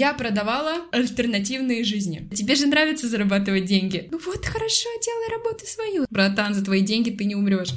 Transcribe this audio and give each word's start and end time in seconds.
Я 0.00 0.14
продавала 0.14 0.76
альтернативные 0.92 1.84
жизни. 1.84 2.26
Тебе 2.34 2.54
же 2.54 2.64
нравится 2.64 3.06
зарабатывать 3.06 3.66
деньги. 3.66 4.08
Ну 4.10 4.18
вот, 4.24 4.46
хорошо, 4.46 4.88
делай 5.04 5.36
работу 5.36 5.66
свою. 5.66 6.06
Братан, 6.08 6.54
за 6.54 6.64
твои 6.64 6.80
деньги 6.80 7.10
ты 7.10 7.26
не 7.26 7.34
умрешь. 7.34 7.68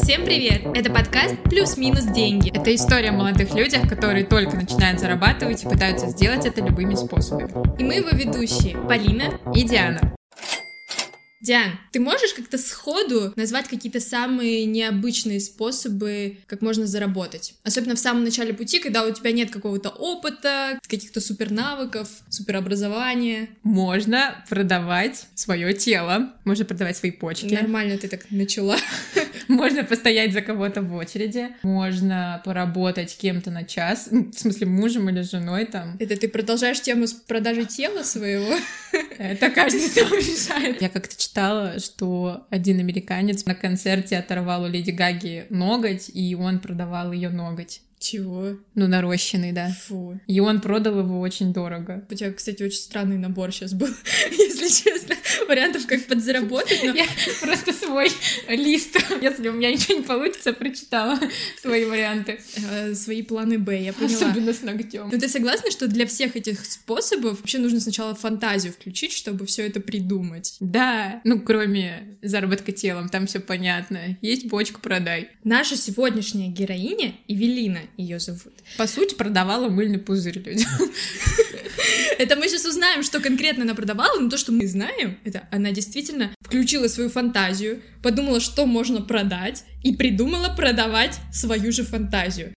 Всем 0.00 0.24
привет! 0.24 0.62
Это 0.72 0.92
подкаст 0.92 1.34
«Плюс-минус 1.42 2.04
деньги». 2.04 2.56
Это 2.56 2.72
история 2.72 3.08
о 3.08 3.14
молодых 3.14 3.52
людях, 3.56 3.88
которые 3.88 4.24
только 4.24 4.54
начинают 4.54 5.00
зарабатывать 5.00 5.64
и 5.64 5.68
пытаются 5.68 6.10
сделать 6.10 6.46
это 6.46 6.64
любыми 6.64 6.94
способами. 6.94 7.50
И 7.80 7.82
мы 7.82 7.94
его 7.94 8.10
ведущие 8.10 8.76
Полина 8.86 9.40
и 9.52 9.64
Диана. 9.64 10.14
Диан, 11.40 11.78
ты 11.92 12.00
можешь 12.00 12.34
как-то 12.34 12.58
сходу 12.58 13.32
назвать 13.36 13.68
какие-то 13.68 14.00
самые 14.00 14.64
необычные 14.64 15.38
способы, 15.38 16.38
как 16.46 16.62
можно 16.62 16.86
заработать? 16.86 17.54
Особенно 17.62 17.94
в 17.94 17.98
самом 18.00 18.24
начале 18.24 18.52
пути, 18.52 18.80
когда 18.80 19.04
у 19.04 19.12
тебя 19.12 19.30
нет 19.30 19.50
какого-то 19.50 19.90
опыта, 19.90 20.80
каких-то 20.82 21.20
супер 21.20 21.52
навыков, 21.52 22.08
суперобразования. 22.28 23.50
Можно 23.62 24.44
продавать 24.48 25.26
свое 25.34 25.74
тело, 25.74 26.32
можно 26.44 26.64
продавать 26.64 26.96
свои 26.96 27.12
почки. 27.12 27.54
Нормально 27.54 27.98
ты 27.98 28.08
так 28.08 28.30
начала. 28.30 28.76
Можно 29.48 29.84
постоять 29.84 30.32
за 30.32 30.42
кого-то 30.42 30.82
в 30.82 30.94
очереди, 30.94 31.48
можно 31.62 32.42
поработать 32.44 33.16
кем-то 33.16 33.50
на 33.50 33.64
час, 33.64 34.08
в 34.10 34.32
смысле 34.32 34.66
мужем 34.66 35.08
или 35.08 35.22
женой 35.22 35.66
там. 35.66 35.96
Это 35.98 36.16
ты 36.16 36.28
продолжаешь 36.28 36.80
тему 36.80 37.06
с 37.06 37.12
продажи 37.12 37.64
тела 37.64 38.02
своего? 38.02 38.54
Это 39.18 39.50
каждый 39.50 39.80
сам 39.80 40.12
решает. 40.12 40.80
Я 40.80 40.88
как-то 40.88 41.16
читала, 41.16 41.78
что 41.78 42.46
один 42.50 42.78
американец 42.80 43.44
на 43.44 43.54
концерте 43.54 44.16
оторвал 44.16 44.64
у 44.64 44.68
Леди 44.68 44.90
Гаги 44.90 45.46
ноготь, 45.50 46.10
и 46.12 46.34
он 46.34 46.60
продавал 46.60 47.12
ее 47.12 47.30
ноготь. 47.30 47.80
Чего? 47.98 48.56
Ну, 48.74 48.86
нарощенный, 48.86 49.52
да. 49.52 49.74
Фу. 49.86 50.20
И 50.26 50.40
он 50.40 50.60
продал 50.60 51.00
его 51.00 51.20
очень 51.20 51.52
дорого. 51.52 52.06
У 52.10 52.14
тебя, 52.14 52.32
кстати, 52.32 52.62
очень 52.62 52.78
странный 52.78 53.18
набор 53.18 53.52
сейчас 53.52 53.74
был, 53.74 53.88
если 54.30 54.68
честно. 54.68 55.16
Вариантов, 55.48 55.86
как 55.86 56.04
подзаработать. 56.06 56.80
Но... 56.84 56.94
Я 56.94 57.06
просто 57.40 57.72
свой 57.72 58.10
лист, 58.48 58.96
если 59.20 59.48
у 59.48 59.52
меня 59.52 59.72
ничего 59.72 59.98
не 59.98 60.04
получится, 60.04 60.52
прочитала 60.52 61.18
свои 61.60 61.84
варианты. 61.84 62.40
Э, 62.70 62.94
свои 62.94 63.22
планы 63.22 63.58
Б, 63.58 63.82
я 63.82 63.92
поняла. 63.92 64.14
Особенно 64.14 64.52
с 64.52 64.62
ногтем. 64.62 65.08
Но 65.10 65.18
ты 65.18 65.28
согласна, 65.28 65.70
что 65.70 65.88
для 65.88 66.06
всех 66.06 66.36
этих 66.36 66.64
способов 66.64 67.38
вообще 67.38 67.58
нужно 67.58 67.80
сначала 67.80 68.14
фантазию 68.14 68.72
включить, 68.72 69.12
чтобы 69.12 69.46
все 69.46 69.66
это 69.66 69.80
придумать? 69.80 70.56
Да, 70.60 71.20
ну, 71.24 71.40
кроме 71.40 72.18
заработка 72.22 72.72
телом, 72.72 73.08
там 73.08 73.26
все 73.26 73.40
понятно. 73.40 74.16
Есть 74.20 74.46
бочку, 74.46 74.80
продай. 74.80 75.30
Наша 75.42 75.76
сегодняшняя 75.76 76.48
героиня 76.48 77.14
Эвелина 77.26 77.80
ее 77.96 78.18
зовут. 78.18 78.54
По 78.76 78.86
сути, 78.86 79.14
продавала 79.14 79.68
мыльный 79.68 79.98
пузырь 79.98 80.38
людям. 80.38 80.68
Это 82.18 82.36
мы 82.36 82.48
сейчас 82.48 82.64
узнаем, 82.64 83.02
что 83.02 83.20
конкретно 83.20 83.64
она 83.64 83.74
продавала, 83.74 84.18
но 84.18 84.28
то, 84.28 84.36
что 84.36 84.50
мы 84.50 84.66
знаем, 84.66 85.18
это 85.24 85.48
она 85.52 85.70
действительно 85.70 86.32
включила 86.40 86.88
свою 86.88 87.10
фантазию, 87.10 87.80
подумала, 88.02 88.40
что 88.40 88.66
можно 88.66 89.00
продать, 89.00 89.64
и 89.84 89.94
придумала 89.94 90.52
продавать 90.54 91.18
свою 91.32 91.70
же 91.70 91.84
фантазию. 91.84 92.54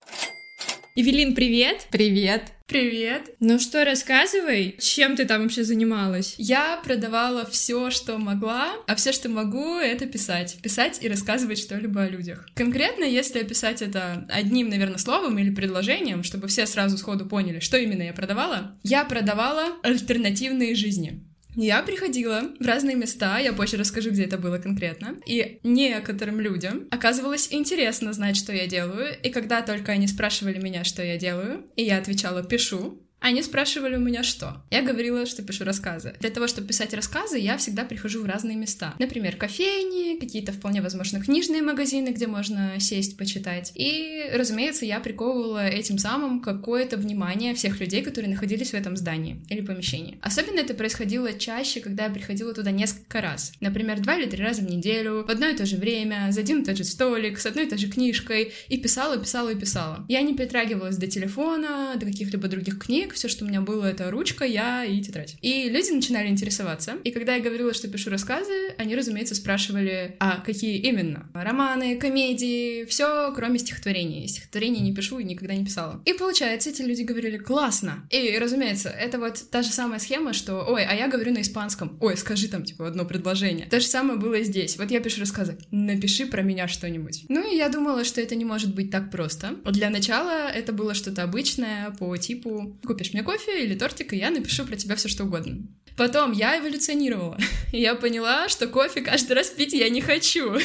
Эвелин, 0.95 1.35
привет! 1.35 1.87
Привет! 1.91 2.51
Привет! 2.71 3.35
Ну 3.41 3.59
что, 3.59 3.83
рассказывай, 3.83 4.77
чем 4.79 5.17
ты 5.17 5.25
там 5.25 5.41
вообще 5.41 5.65
занималась? 5.65 6.35
Я 6.37 6.79
продавала 6.81 7.45
все, 7.45 7.89
что 7.89 8.17
могла, 8.17 8.71
а 8.87 8.95
все, 8.95 9.11
что 9.11 9.27
могу, 9.27 9.75
это 9.75 10.05
писать. 10.05 10.57
Писать 10.63 10.99
и 11.01 11.09
рассказывать 11.09 11.59
что-либо 11.59 12.03
о 12.03 12.07
людях. 12.07 12.47
Конкретно, 12.55 13.03
если 13.03 13.39
описать 13.39 13.81
это 13.81 14.25
одним, 14.29 14.69
наверное, 14.69 14.99
словом 14.99 15.37
или 15.37 15.53
предложением, 15.53 16.23
чтобы 16.23 16.47
все 16.47 16.65
сразу 16.65 16.97
сходу 16.97 17.25
поняли, 17.25 17.59
что 17.59 17.75
именно 17.75 18.03
я 18.03 18.13
продавала, 18.13 18.73
я 18.83 19.03
продавала 19.03 19.73
альтернативные 19.83 20.73
жизни. 20.73 21.25
Я 21.55 21.81
приходила 21.83 22.43
в 22.59 22.65
разные 22.65 22.95
места, 22.95 23.39
я 23.39 23.53
позже 23.53 23.77
расскажу, 23.77 24.11
где 24.11 24.23
это 24.23 24.37
было 24.37 24.57
конкретно, 24.57 25.17
и 25.25 25.59
некоторым 25.63 26.39
людям 26.39 26.87
оказывалось 26.91 27.49
интересно 27.51 28.13
знать, 28.13 28.37
что 28.37 28.53
я 28.53 28.67
делаю, 28.67 29.15
и 29.21 29.29
когда 29.29 29.61
только 29.61 29.91
они 29.91 30.07
спрашивали 30.07 30.59
меня, 30.59 30.83
что 30.83 31.03
я 31.03 31.17
делаю, 31.17 31.65
и 31.75 31.83
я 31.83 31.97
отвечала 31.97 32.43
«пишу», 32.43 33.01
они 33.21 33.43
спрашивали 33.43 33.95
у 33.95 33.99
меня 33.99 34.23
что. 34.23 34.63
Я 34.71 34.81
говорила, 34.81 35.27
что 35.27 35.43
пишу 35.43 35.63
рассказы. 35.63 36.15
Для 36.19 36.31
того, 36.31 36.47
чтобы 36.47 36.67
писать 36.67 36.93
рассказы, 36.95 37.37
я 37.37 37.55
всегда 37.57 37.85
прихожу 37.85 38.23
в 38.23 38.25
разные 38.25 38.57
места. 38.57 38.95
Например, 38.97 39.35
кофейни, 39.35 40.19
какие-то 40.19 40.51
вполне 40.51 40.81
возможно 40.81 41.21
книжные 41.21 41.61
магазины, 41.61 42.09
где 42.09 42.25
можно 42.25 42.79
сесть, 42.79 43.17
почитать. 43.17 43.71
И, 43.75 44.27
разумеется, 44.33 44.85
я 44.85 44.99
приковывала 44.99 45.67
этим 45.67 45.99
самым 45.99 46.41
какое-то 46.41 46.97
внимание 46.97 47.53
всех 47.53 47.79
людей, 47.79 48.01
которые 48.01 48.31
находились 48.31 48.71
в 48.71 48.73
этом 48.73 48.97
здании 48.97 49.45
или 49.49 49.61
помещении. 49.61 50.17
Особенно 50.21 50.59
это 50.59 50.73
происходило 50.73 51.31
чаще, 51.33 51.79
когда 51.79 52.05
я 52.05 52.09
приходила 52.09 52.55
туда 52.55 52.71
несколько 52.71 53.21
раз. 53.21 53.53
Например, 53.59 53.99
два 53.99 54.15
или 54.15 54.27
три 54.27 54.43
раза 54.43 54.63
в 54.63 54.69
неделю, 54.69 55.25
в 55.27 55.29
одно 55.29 55.47
и 55.47 55.55
то 55.55 55.67
же 55.67 55.77
время, 55.77 56.29
за 56.31 56.41
один 56.41 56.61
и 56.61 56.65
тот 56.65 56.75
же 56.75 56.83
столик, 56.83 57.39
с 57.39 57.45
одной 57.45 57.67
и 57.67 57.69
той 57.69 57.77
же 57.77 57.87
книжкой, 57.87 58.51
и 58.67 58.79
писала, 58.79 59.17
писала 59.17 59.49
и 59.49 59.55
писала. 59.55 60.05
Я 60.09 60.21
не 60.21 60.33
притрагивалась 60.33 60.97
до 60.97 61.05
телефона, 61.05 61.93
до 61.97 62.07
каких-либо 62.07 62.47
других 62.47 62.79
книг, 62.79 63.10
все, 63.13 63.27
что 63.27 63.45
у 63.45 63.47
меня 63.47 63.61
было, 63.61 63.85
это 63.85 64.09
ручка, 64.11 64.45
я 64.45 64.85
и 64.85 65.01
тетрадь. 65.01 65.35
И 65.41 65.69
люди 65.69 65.91
начинали 65.91 66.27
интересоваться. 66.27 66.97
И 67.03 67.11
когда 67.11 67.35
я 67.35 67.41
говорила, 67.41 67.73
что 67.73 67.87
пишу 67.87 68.09
рассказы, 68.09 68.73
они, 68.77 68.95
разумеется, 68.95 69.35
спрашивали, 69.35 70.15
а 70.19 70.41
какие 70.41 70.77
именно? 70.77 71.29
Романы, 71.33 71.97
комедии, 71.97 72.85
все, 72.85 73.33
кроме 73.35 73.59
стихотворений. 73.59 74.27
Стихотворений 74.27 74.81
не 74.81 74.93
пишу 74.93 75.19
и 75.19 75.23
никогда 75.23 75.55
не 75.55 75.65
писала. 75.65 76.01
И 76.05 76.13
получается, 76.13 76.69
эти 76.69 76.81
люди 76.81 77.03
говорили, 77.03 77.37
классно. 77.37 78.07
И, 78.09 78.37
разумеется, 78.39 78.89
это 78.89 79.19
вот 79.19 79.43
та 79.49 79.61
же 79.61 79.69
самая 79.69 79.99
схема, 79.99 80.33
что, 80.33 80.65
ой, 80.67 80.85
а 80.85 80.93
я 80.93 81.07
говорю 81.07 81.33
на 81.33 81.41
испанском. 81.41 81.97
Ой, 81.99 82.17
скажи 82.17 82.47
там, 82.47 82.63
типа, 82.63 82.87
одно 82.87 83.05
предложение. 83.05 83.67
То 83.67 83.79
же 83.79 83.87
самое 83.87 84.19
было 84.19 84.35
и 84.35 84.43
здесь. 84.43 84.77
Вот 84.77 84.91
я 84.91 84.99
пишу 84.99 85.21
рассказы. 85.21 85.57
Напиши 85.71 86.25
про 86.25 86.41
меня 86.41 86.67
что-нибудь. 86.67 87.25
Ну 87.29 87.51
и 87.51 87.55
я 87.55 87.69
думала, 87.69 88.03
что 88.03 88.21
это 88.21 88.35
не 88.35 88.45
может 88.45 88.73
быть 88.73 88.91
так 88.91 89.11
просто. 89.11 89.55
Для 89.65 89.89
начала 89.89 90.49
это 90.49 90.73
было 90.73 90.93
что-то 90.93 91.23
обычное 91.23 91.91
по 91.91 92.15
типу 92.17 92.77
купишь 93.01 93.13
мне 93.13 93.23
кофе 93.23 93.63
или 93.63 93.75
тортик, 93.75 94.13
и 94.13 94.17
я 94.17 94.29
напишу 94.29 94.65
про 94.65 94.75
тебя 94.75 94.95
все 94.95 95.07
что 95.07 95.23
угодно. 95.23 95.67
Потом 95.97 96.31
я 96.31 96.59
эволюционировала. 96.59 97.37
И 97.71 97.81
я 97.81 97.95
поняла, 97.95 98.47
что 98.47 98.67
кофе 98.67 99.01
каждый 99.01 99.33
раз 99.33 99.49
пить 99.49 99.73
я 99.73 99.89
не 99.89 100.01
хочу. 100.01 100.57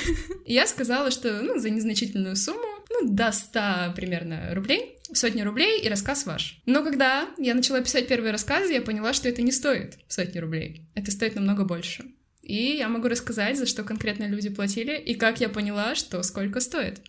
Я 0.45 0.67
сказала, 0.67 1.11
что 1.11 1.43
ну, 1.43 1.59
за 1.59 1.71
незначительную 1.71 2.37
сумму, 2.37 2.69
ну, 2.91 3.09
до 3.09 3.33
100 3.33 3.95
примерно 3.97 4.55
рублей, 4.55 4.99
сотни 5.13 5.43
рублей, 5.43 5.81
и 5.81 5.89
рассказ 5.89 6.27
ваш. 6.27 6.61
Но 6.67 6.85
когда 6.85 7.29
я 7.39 7.55
начала 7.55 7.81
писать 7.81 8.07
первые 8.07 8.33
рассказы, 8.33 8.73
я 8.75 8.83
поняла, 8.83 9.13
что 9.13 9.29
это 9.29 9.43
не 9.43 9.53
стоит 9.53 9.99
сотни 10.09 10.39
рублей. 10.39 10.87
Это 10.95 11.11
стоит 11.11 11.35
намного 11.35 11.65
больше. 11.65 12.05
И 12.43 12.77
я 12.77 12.89
могу 12.89 13.09
рассказать, 13.09 13.59
за 13.59 13.67
что 13.67 13.83
конкретно 13.83 14.29
люди 14.29 14.51
платили, 14.51 14.97
и 14.97 15.15
как 15.15 15.41
я 15.41 15.49
поняла, 15.49 15.97
что 15.97 16.23
сколько 16.23 16.61
стоит. 16.61 17.01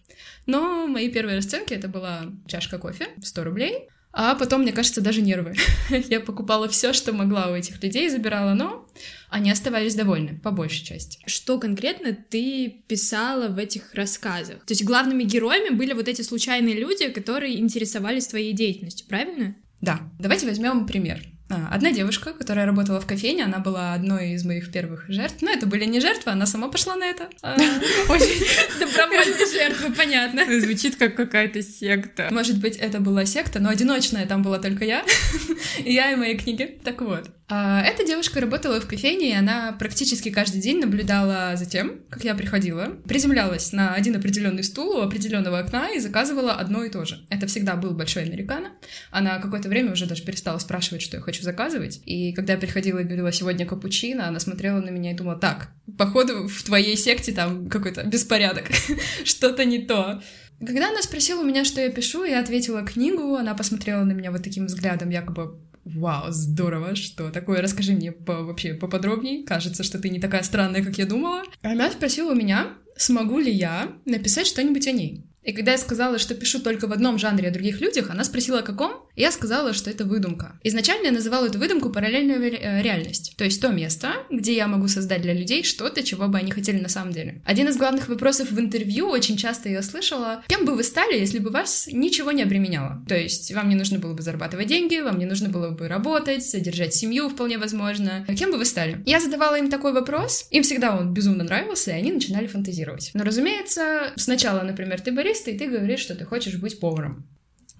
Но 0.47 0.87
мои 0.87 1.11
первые 1.11 1.37
расценки— 1.37 1.73
это 1.75 1.87
была 1.87 2.31
чашка 2.47 2.79
кофе, 2.79 3.09
100 3.21 3.43
рублей, 3.43 3.87
а 4.11 4.35
потом, 4.35 4.61
мне 4.61 4.71
кажется, 4.71 5.01
даже 5.01 5.21
нервы. 5.21 5.55
Я 6.09 6.19
покупала 6.19 6.67
все, 6.67 6.93
что 6.93 7.13
могла 7.13 7.51
у 7.51 7.55
этих 7.55 7.81
людей, 7.83 8.09
забирала, 8.09 8.53
но 8.53 8.87
они 9.29 9.51
оставались 9.51 9.95
довольны, 9.95 10.39
по 10.41 10.51
большей 10.51 10.85
части. 10.85 11.19
Что 11.25 11.59
конкретно 11.59 12.13
ты 12.13 12.83
писала 12.87 13.47
в 13.49 13.57
этих 13.57 13.93
рассказах? 13.93 14.65
То 14.65 14.71
есть 14.71 14.83
главными 14.83 15.23
героями 15.23 15.75
были 15.75 15.93
вот 15.93 16.07
эти 16.07 16.21
случайные 16.21 16.75
люди, 16.75 17.09
которые 17.09 17.59
интересовались 17.59 18.27
твоей 18.27 18.53
деятельностью, 18.53 19.07
правильно? 19.07 19.55
Да. 19.81 19.99
Давайте 20.19 20.47
возьмем 20.47 20.87
пример. 20.87 21.21
А, 21.49 21.69
одна 21.71 21.91
девушка, 21.91 22.33
которая 22.33 22.65
работала 22.65 22.99
в 22.99 23.05
кофейне, 23.05 23.45
она 23.45 23.59
была 23.59 23.93
одной 23.93 24.31
из 24.31 24.43
моих 24.43 24.71
первых 24.71 25.05
жертв. 25.07 25.41
Но 25.41 25.49
это 25.49 25.65
были 25.65 25.85
не 25.85 26.01
жертвы, 26.01 26.31
она 26.31 26.45
сама 26.45 26.67
пошла 26.67 26.95
на 26.95 27.05
это. 27.05 27.29
А, 27.41 27.55
очень 28.09 28.45
добровольные 28.79 29.45
жертвы, 29.51 29.93
понятно. 29.93 30.43
Звучит 30.59 30.97
как 30.97 31.15
какая-то 31.15 31.61
секта. 31.61 32.27
Может 32.31 32.59
быть, 32.59 32.75
это 32.75 32.99
была 32.99 33.25
секта, 33.25 33.59
но 33.59 33.69
одиночная 33.69 34.25
там 34.25 34.43
была 34.43 34.59
только 34.59 34.83
я. 34.83 35.05
Я 35.85 36.11
и 36.11 36.15
мои 36.15 36.37
книги. 36.37 36.79
Так 36.83 37.01
вот. 37.01 37.29
А, 37.49 37.81
эта 37.81 38.05
девушка 38.05 38.41
работала 38.41 38.81
в 38.81 38.87
кофейне, 38.87 39.29
и 39.29 39.35
она 39.35 39.71
практически 39.79 40.29
каждый 40.29 40.59
день 40.59 40.79
наблюдала 40.79 41.55
за 41.55 41.65
тем, 41.65 42.01
как 42.09 42.25
я 42.25 42.35
приходила, 42.35 42.97
приземлялась 43.07 43.71
на 43.71 43.93
один 43.93 44.17
определенный 44.17 44.65
стул 44.65 44.97
у 44.97 45.01
определенного 45.01 45.59
окна 45.59 45.89
и 45.91 45.99
заказывала 45.99 46.53
одно 46.53 46.83
и 46.83 46.89
то 46.89 47.05
же. 47.05 47.25
Это 47.29 47.47
всегда 47.47 47.75
был 47.75 47.91
большой 47.91 48.23
американо. 48.23 48.73
Она 49.11 49.39
какое-то 49.39 49.69
время 49.69 49.93
уже 49.93 50.07
даже 50.07 50.23
перестала 50.23 50.57
спрашивать, 50.57 51.01
что 51.01 51.17
я 51.17 51.23
хочу 51.23 51.41
заказывать. 51.41 52.01
И 52.05 52.33
когда 52.33 52.53
я 52.53 52.59
приходила 52.59 52.99
и 52.99 53.05
говорила 53.05 53.31
сегодня 53.31 53.65
капучино, 53.65 54.27
она 54.27 54.41
смотрела 54.41 54.81
на 54.81 54.89
меня 54.89 55.11
и 55.11 55.15
думала, 55.15 55.37
так, 55.37 55.69
походу 55.97 56.49
в 56.49 56.63
твоей 56.63 56.97
секте 56.97 57.31
там 57.31 57.69
какой-то 57.69 58.03
беспорядок, 58.03 58.65
что-то 59.23 59.63
не 59.63 59.85
то. 59.85 60.21
Когда 60.59 60.89
она 60.89 61.03
спросила 61.03 61.41
у 61.41 61.45
меня, 61.45 61.63
что 61.63 61.79
я 61.79 61.89
пишу, 61.91 62.23
я 62.23 62.39
ответила 62.39 62.81
книгу, 62.81 63.35
она 63.35 63.53
посмотрела 63.53 64.03
на 64.03 64.13
меня 64.13 64.31
вот 64.31 64.43
таким 64.43 64.65
взглядом, 64.65 65.11
якобы 65.11 65.59
Вау, 65.95 66.31
здорово, 66.31 66.95
что 66.95 67.29
такое? 67.29 67.61
Расскажи 67.61 67.93
мне 67.93 68.11
по, 68.11 68.43
вообще 68.43 68.73
поподробнее. 68.73 69.45
Кажется, 69.45 69.83
что 69.83 69.99
ты 69.99 70.09
не 70.09 70.19
такая 70.19 70.43
странная, 70.43 70.83
как 70.83 70.97
я 70.97 71.05
думала. 71.05 71.43
Она 71.61 71.89
спросила 71.91 72.31
у 72.31 72.35
меня, 72.35 72.73
смогу 72.97 73.39
ли 73.39 73.51
я 73.51 73.93
написать 74.05 74.47
что-нибудь 74.47 74.87
о 74.87 74.91
ней. 74.91 75.25
И 75.43 75.53
когда 75.53 75.71
я 75.71 75.77
сказала, 75.77 76.19
что 76.19 76.35
пишу 76.35 76.59
только 76.59 76.87
в 76.87 76.91
одном 76.91 77.17
жанре 77.17 77.47
о 77.47 77.53
других 77.53 77.79
людях, 77.79 78.09
она 78.09 78.25
спросила, 78.25 78.59
о 78.59 78.63
каком, 78.63 79.06
я 79.17 79.31
сказала, 79.31 79.73
что 79.73 79.89
это 79.89 80.05
выдумка. 80.05 80.59
Изначально 80.63 81.07
я 81.07 81.11
называла 81.11 81.47
эту 81.47 81.59
выдумку 81.59 81.89
параллельную 81.89 82.53
э, 82.53 82.81
реальность, 82.81 83.33
то 83.35 83.43
есть 83.43 83.61
то 83.61 83.69
место, 83.69 84.13
где 84.31 84.55
я 84.55 84.67
могу 84.67 84.87
создать 84.87 85.21
для 85.21 85.33
людей 85.33 85.63
что-то, 85.63 86.03
чего 86.03 86.27
бы 86.27 86.37
они 86.37 86.51
хотели 86.51 86.79
на 86.79 86.87
самом 86.89 87.11
деле. 87.11 87.41
Один 87.45 87.67
из 87.67 87.77
главных 87.77 88.07
вопросов 88.07 88.51
в 88.51 88.59
интервью, 88.59 89.09
очень 89.09 89.35
часто 89.35 89.69
я 89.69 89.81
слышала, 89.81 90.43
кем 90.47 90.65
бы 90.65 90.75
вы 90.75 90.83
стали, 90.83 91.17
если 91.17 91.39
бы 91.39 91.49
вас 91.49 91.87
ничего 91.91 92.31
не 92.31 92.43
обременяло? 92.43 93.03
То 93.07 93.17
есть 93.17 93.51
вам 93.53 93.69
не 93.69 93.75
нужно 93.75 93.99
было 93.99 94.13
бы 94.13 94.21
зарабатывать 94.21 94.67
деньги, 94.67 94.99
вам 94.99 95.17
не 95.17 95.25
нужно 95.25 95.49
было 95.49 95.71
бы 95.71 95.87
работать, 95.87 96.43
содержать 96.43 96.93
семью 96.93 97.29
вполне 97.29 97.57
возможно. 97.57 98.25
Кем 98.37 98.51
бы 98.51 98.57
вы 98.57 98.65
стали? 98.65 99.01
Я 99.05 99.19
задавала 99.19 99.57
им 99.57 99.69
такой 99.69 99.93
вопрос, 99.93 100.47
им 100.51 100.61
всегда 100.63 100.95
он 100.95 101.13
безумно 101.13 101.43
нравился, 101.43 101.91
и 101.91 101.95
они 101.95 102.11
начинали 102.11 102.47
фантазировать. 102.47 103.11
Но, 103.13 103.23
разумеется, 103.23 104.13
сначала, 104.15 104.61
например, 104.61 105.01
ты 105.01 105.11
бариста, 105.11 105.51
и 105.51 105.57
ты 105.57 105.67
говоришь, 105.67 106.01
что 106.01 106.15
ты 106.15 106.25
хочешь 106.25 106.57
быть 106.57 106.79
поваром. 106.79 107.27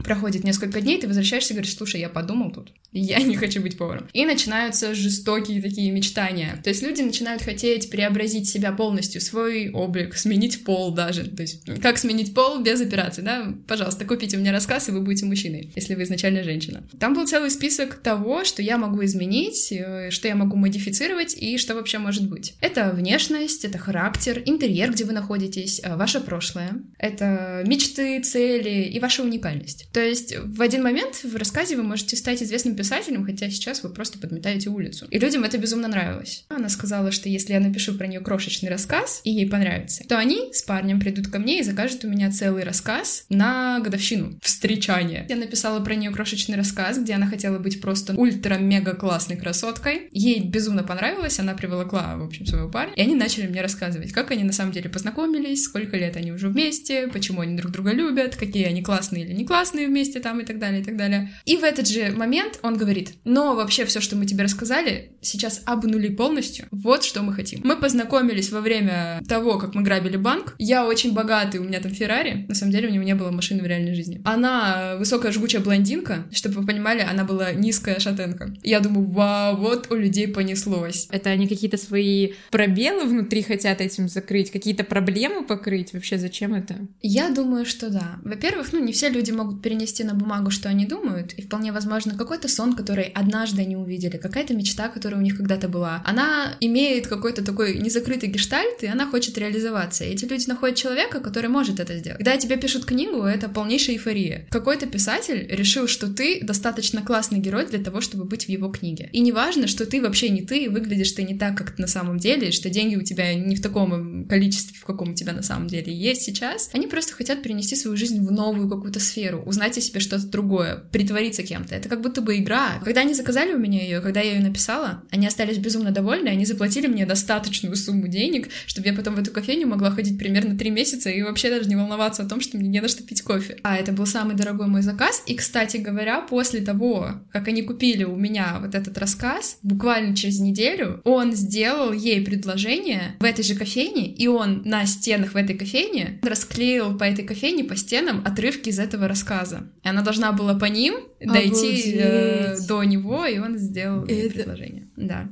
Проходит 0.04 0.44
несколько 0.44 0.82
дней, 0.82 1.00
ты 1.00 1.08
возвращаешься 1.08 1.54
и 1.54 1.56
говоришь, 1.56 1.76
слушай, 1.76 2.00
я 2.00 2.10
подумал 2.10 2.52
тут, 2.52 2.72
я 2.92 3.20
не 3.20 3.36
хочу 3.36 3.62
быть 3.62 3.78
поваром. 3.78 4.08
И 4.14 4.26
начинаются 4.26 4.94
жестокие 4.96 5.62
такие 5.62 5.92
мечтания. 5.92 6.60
То 6.64 6.70
есть 6.70 6.82
люди 6.82 7.02
начинают 7.02 7.42
хотеть 7.42 7.90
преобразить 7.90 8.48
себя 8.48 8.72
полностью, 8.72 9.22
свой 9.22 9.70
облик, 9.70 10.16
сменить 10.16 10.64
пол 10.64 10.92
даже. 10.92 11.26
То 11.26 11.42
есть 11.42 11.64
как 11.82 11.98
сменить 11.98 12.34
пол 12.34 12.62
без 12.62 12.82
операции, 12.82 13.22
да? 13.22 13.54
Пожалуйста, 13.68 14.06
купите 14.06 14.38
мне 14.38 14.52
рассказ, 14.52 14.88
и 14.90 14.92
вы 14.92 15.02
будете 15.02 15.26
мужчиной, 15.26 15.72
если 15.76 15.96
вы 15.96 16.04
изначально 16.04 16.44
женщина. 16.44 16.84
Там 17.00 17.14
был 17.14 17.28
целый 17.28 17.52
список 17.52 17.96
того, 17.96 18.44
что 18.46 18.62
я 18.62 18.78
могу 18.78 19.04
изменить, 19.04 19.72
э, 19.72 20.10
что 20.12 20.28
я 20.28 20.36
могу 20.36 20.56
модифицировать 20.56 21.36
и 21.38 21.58
что 21.58 21.76
вообще 21.76 21.98
может 21.98 22.30
быть. 22.30 22.56
Это 22.62 22.92
внешность, 22.92 23.66
это 23.66 23.78
характер, 23.78 24.42
интерьер, 24.46 24.92
где 24.92 25.04
вы 25.04 25.14
находитесь, 25.14 25.82
э, 25.84 25.96
ваше 25.96 26.22
прошлое, 26.22 26.82
это 26.98 27.64
мечты, 27.66 28.22
цели 28.22 28.84
и 28.84 29.00
ваша 29.00 29.24
уникальность. 29.24 29.87
То 29.92 30.02
есть 30.02 30.36
в 30.38 30.62
один 30.62 30.84
момент 30.84 31.24
в 31.24 31.36
рассказе 31.36 31.76
вы 31.76 31.84
можете 31.84 32.16
стать 32.16 32.44
известным 32.44 32.76
писателем, 32.76 33.26
хотя 33.26 33.50
сейчас 33.50 33.84
вы 33.84 33.90
просто 33.90 34.20
подметаете 34.20 34.70
улицу. 34.70 35.08
И 35.10 35.20
людям 35.20 35.44
это 35.44 35.58
безумно 35.58 35.88
нравилось. 35.88 36.46
Она 36.50 36.70
сказала, 36.70 37.12
что 37.12 37.30
если 37.30 37.54
я 37.54 37.60
напишу 37.60 37.96
про 37.96 38.08
нее 38.08 38.20
крошечный 38.20 38.70
рассказ, 38.70 39.22
и 39.24 39.32
ей 39.32 39.50
понравится, 39.50 40.04
то 40.08 40.18
они 40.18 40.54
с 40.54 40.62
парнем 40.64 41.00
придут 41.00 41.28
ко 41.28 41.40
мне 41.40 41.60
и 41.60 41.64
закажут 41.64 42.06
у 42.06 42.10
меня 42.10 42.32
целый 42.32 42.64
рассказ 42.64 43.26
на 43.30 43.80
годовщину 43.80 44.38
встречания. 44.42 45.26
Я 45.30 45.36
написала 45.36 45.80
про 45.80 45.96
нее 45.96 46.12
крошечный 46.12 46.58
рассказ, 46.58 47.00
где 47.00 47.14
она 47.14 47.28
хотела 47.28 47.60
быть 47.60 47.82
просто 47.82 48.14
ультра-мега 48.14 48.94
классной 48.94 49.38
красоткой. 49.38 50.10
Ей 50.12 50.42
безумно 50.44 50.84
понравилось, 50.84 51.40
она 51.40 51.54
приволокла, 51.54 52.18
в 52.18 52.24
общем, 52.24 52.46
своего 52.46 52.70
парня, 52.70 52.94
и 52.96 53.02
они 53.02 53.16
начали 53.16 53.48
мне 53.48 53.62
рассказывать, 53.62 54.12
как 54.12 54.32
они 54.32 54.44
на 54.44 54.54
самом 54.54 54.72
деле 54.72 54.90
познакомились, 54.90 55.64
сколько 55.64 55.98
лет 55.98 56.16
они 56.18 56.32
уже 56.32 56.50
вместе, 56.50 57.08
почему 57.08 57.42
они 57.42 57.56
друг 57.58 57.72
друга 57.72 57.92
любят, 57.92 58.36
какие 58.36 58.66
они 58.66 58.82
классные 58.82 59.24
или 59.24 59.34
не 59.34 59.46
классные 59.46 59.77
вместе 59.86 60.20
там 60.20 60.40
и 60.40 60.46
так 60.46 60.60
далее, 60.60 60.82
и 60.82 60.84
так 60.84 60.98
далее. 60.98 61.32
И 61.46 61.58
в 61.58 61.64
этот 61.64 61.88
же 61.88 62.12
момент 62.12 62.60
он 62.62 62.78
говорит, 62.78 63.14
но 63.24 63.56
вообще 63.56 63.86
все, 63.86 64.02
что 64.02 64.16
мы 64.16 64.26
тебе 64.26 64.44
рассказали, 64.44 65.12
сейчас 65.22 65.62
обнули 65.66 66.10
полностью. 66.10 66.68
Вот 66.72 67.04
что 67.04 67.22
мы 67.22 67.34
хотим. 67.34 67.62
Мы 67.64 67.78
познакомились 67.78 68.52
во 68.52 68.62
время 68.62 69.22
того, 69.28 69.58
как 69.58 69.76
мы 69.76 69.84
грабили 69.84 70.18
банк. 70.18 70.56
Я 70.58 70.86
очень 70.86 71.14
богатый, 71.14 71.58
у 71.58 71.64
меня 71.64 71.80
там 71.80 71.92
Феррари. 71.92 72.46
На 72.48 72.56
самом 72.56 72.72
деле 72.72 72.88
у 72.88 72.92
него 72.92 73.04
не 73.04 73.16
было 73.16 73.32
машины 73.32 73.62
в 73.62 73.66
реальной 73.66 73.94
жизни. 73.94 74.22
Она 74.26 74.96
высокая 74.98 75.32
жгучая 75.32 75.62
блондинка. 75.62 76.26
Чтобы 76.32 76.62
вы 76.62 76.68
понимали, 76.68 77.02
она 77.02 77.24
была 77.24 77.52
низкая 77.54 78.00
шатенка. 78.00 78.54
Я 78.64 78.80
думаю, 78.80 79.08
вау, 79.08 79.58
вот 79.58 79.92
у 79.92 79.96
людей 79.96 80.28
понеслось. 80.28 81.08
Это 81.12 81.30
они 81.30 81.48
какие-то 81.48 81.78
свои 81.78 82.34
пробелы 82.52 83.06
внутри 83.06 83.44
хотят 83.44 83.82
этим 83.82 84.08
закрыть, 84.08 84.52
какие-то 84.52 84.84
проблемы 84.84 85.44
покрыть? 85.44 85.94
Вообще 85.94 86.18
зачем 86.18 86.54
это? 86.54 86.76
Я 87.02 87.30
думаю, 87.30 87.66
что 87.66 87.90
да. 87.90 88.20
Во-первых, 88.24 88.74
ну 88.74 88.84
не 88.84 88.94
все 88.94 89.10
люди 89.10 89.32
могут 89.32 89.62
перенести 89.68 90.06
на 90.06 90.14
бумагу, 90.14 90.50
что 90.50 90.70
они 90.70 90.86
думают, 90.86 91.34
и 91.34 91.42
вполне 91.42 91.74
возможно 91.74 92.16
какой-то 92.18 92.48
сон, 92.48 92.74
который 92.74 93.04
однажды 93.04 93.64
они 93.64 93.76
увидели, 93.76 94.16
какая-то 94.16 94.54
мечта, 94.54 94.88
которая 94.88 95.20
у 95.20 95.24
них 95.24 95.36
когда-то 95.36 95.68
была, 95.68 96.02
она 96.06 96.56
имеет 96.62 97.08
какой-то 97.08 97.44
такой 97.44 97.78
незакрытый 97.80 98.30
гештальт, 98.30 98.82
и 98.82 98.88
она 98.88 99.06
хочет 99.06 99.38
реализоваться. 99.38 100.06
И 100.06 100.14
эти 100.14 100.24
люди 100.24 100.48
находят 100.48 100.78
человека, 100.78 101.20
который 101.20 101.50
может 101.50 101.82
это 101.82 101.98
сделать. 101.98 102.20
Когда 102.20 102.38
тебе 102.38 102.56
пишут 102.56 102.86
книгу, 102.86 103.24
это 103.24 103.50
полнейшая 103.50 103.98
эйфория. 103.98 104.48
Какой-то 104.52 104.86
писатель 104.86 105.46
решил, 105.50 105.90
что 105.90 106.08
ты 106.08 106.40
достаточно 106.42 107.02
классный 107.02 107.40
герой 107.40 107.66
для 107.66 107.80
того, 107.80 108.00
чтобы 108.00 108.24
быть 108.24 108.46
в 108.46 108.50
его 108.50 108.70
книге. 108.70 109.10
И 109.12 109.20
не 109.20 109.34
важно, 109.34 109.68
что 109.68 109.86
ты 109.86 110.02
вообще 110.02 110.30
не 110.30 110.44
ты, 110.44 110.70
выглядишь 110.70 111.12
ты 111.12 111.24
не 111.24 111.38
так, 111.38 111.58
как 111.58 111.78
на 111.78 111.88
самом 111.88 112.20
деле, 112.20 112.52
что 112.52 112.70
деньги 112.70 112.96
у 112.96 113.04
тебя 113.04 113.34
не 113.34 113.58
в 113.58 113.62
таком 113.62 114.26
количестве, 114.30 114.78
в 114.80 114.86
каком 114.86 115.10
у 115.10 115.14
тебя 115.14 115.34
на 115.34 115.44
самом 115.44 115.68
деле 115.68 115.94
есть 115.94 116.22
сейчас. 116.22 116.70
Они 116.72 116.88
просто 116.88 117.14
хотят 117.14 117.42
перенести 117.42 117.76
свою 117.76 117.98
жизнь 117.98 118.26
в 118.26 118.32
новую 118.32 118.70
какую-то 118.70 119.02
сферу, 119.02 119.44
узнать 119.58 119.78
о 119.78 119.82
себе 119.82 120.00
что-то 120.00 120.28
другое, 120.28 120.84
притвориться 120.92 121.42
кем-то. 121.42 121.74
Это 121.74 121.90
как 121.90 122.02
будто 122.02 122.22
бы 122.22 122.38
игра. 122.38 122.80
Когда 122.84 123.02
они 123.02 123.16
заказали 123.16 123.54
у 123.54 123.58
меня 123.58 123.82
ее, 123.82 124.02
когда 124.02 124.22
я 124.22 124.34
ее 124.34 124.42
написала, 124.42 125.04
они 125.10 125.26
остались 125.26 125.58
безумно 125.58 125.90
довольны, 125.90 126.30
они 126.30 126.46
заплатили 126.46 126.86
мне 126.86 127.08
достаточную 127.08 127.76
сумму 127.76 128.08
денег, 128.08 128.50
чтобы 128.68 128.88
я 128.88 128.94
потом 128.94 129.16
в 129.16 129.20
эту 129.20 129.32
кофейню 129.32 129.68
могла 129.68 129.90
ходить 129.90 130.20
примерно 130.20 130.56
три 130.56 130.70
месяца 130.70 131.10
и 131.10 131.24
вообще 131.24 131.50
даже 131.50 131.68
не 131.68 131.76
волноваться 131.76 132.22
о 132.22 132.30
том, 132.30 132.40
что 132.40 132.58
мне 132.58 132.70
не 132.70 132.82
на 132.82 132.88
что 132.88 133.02
пить 133.02 133.24
кофе. 133.24 133.58
А 133.64 133.78
это 133.78 133.92
был 133.92 134.06
самый 134.06 134.36
дорогой 134.36 134.68
мой 134.68 134.84
заказ. 134.84 135.24
И, 135.26 135.34
кстати 135.36 135.78
говоря, 135.78 136.22
после 136.22 136.62
того, 136.62 137.14
как 137.32 137.48
они 137.48 137.64
купили 137.64 138.04
у 138.04 138.16
меня 138.16 138.60
вот 138.62 138.76
этот 138.76 138.96
рассказ, 139.00 139.58
буквально 139.64 140.16
через 140.16 140.40
неделю 140.40 141.02
он 141.04 141.34
сделал 141.34 141.92
ей 141.92 142.24
предложение 142.24 143.16
в 143.20 143.24
этой 143.24 143.44
же 143.44 143.56
кофейне, 143.56 144.14
и 144.14 144.28
он 144.28 144.62
на 144.66 144.86
стенах 144.86 145.34
в 145.34 145.36
этой 145.36 145.58
кофейне 145.58 146.20
расклеил 146.22 146.96
по 146.96 147.06
этой 147.06 147.26
кофейне, 147.26 147.64
по 147.64 147.76
стенам 147.76 148.22
отрывки 148.24 148.70
из 148.70 148.78
этого 148.78 149.08
рассказа. 149.08 149.37
И 149.84 149.88
она 149.88 150.02
должна 150.02 150.32
была 150.32 150.56
по 150.56 150.66
ним 150.66 150.96
дойти 151.20 151.96
э, 151.98 152.58
до 152.68 152.84
него, 152.84 153.26
и 153.26 153.40
он 153.40 153.58
сделал 153.58 154.04
это... 154.06 154.34
предложение. 154.34 154.88
Да. 154.96 155.30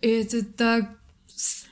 Это 0.00 0.44
так 0.44 0.90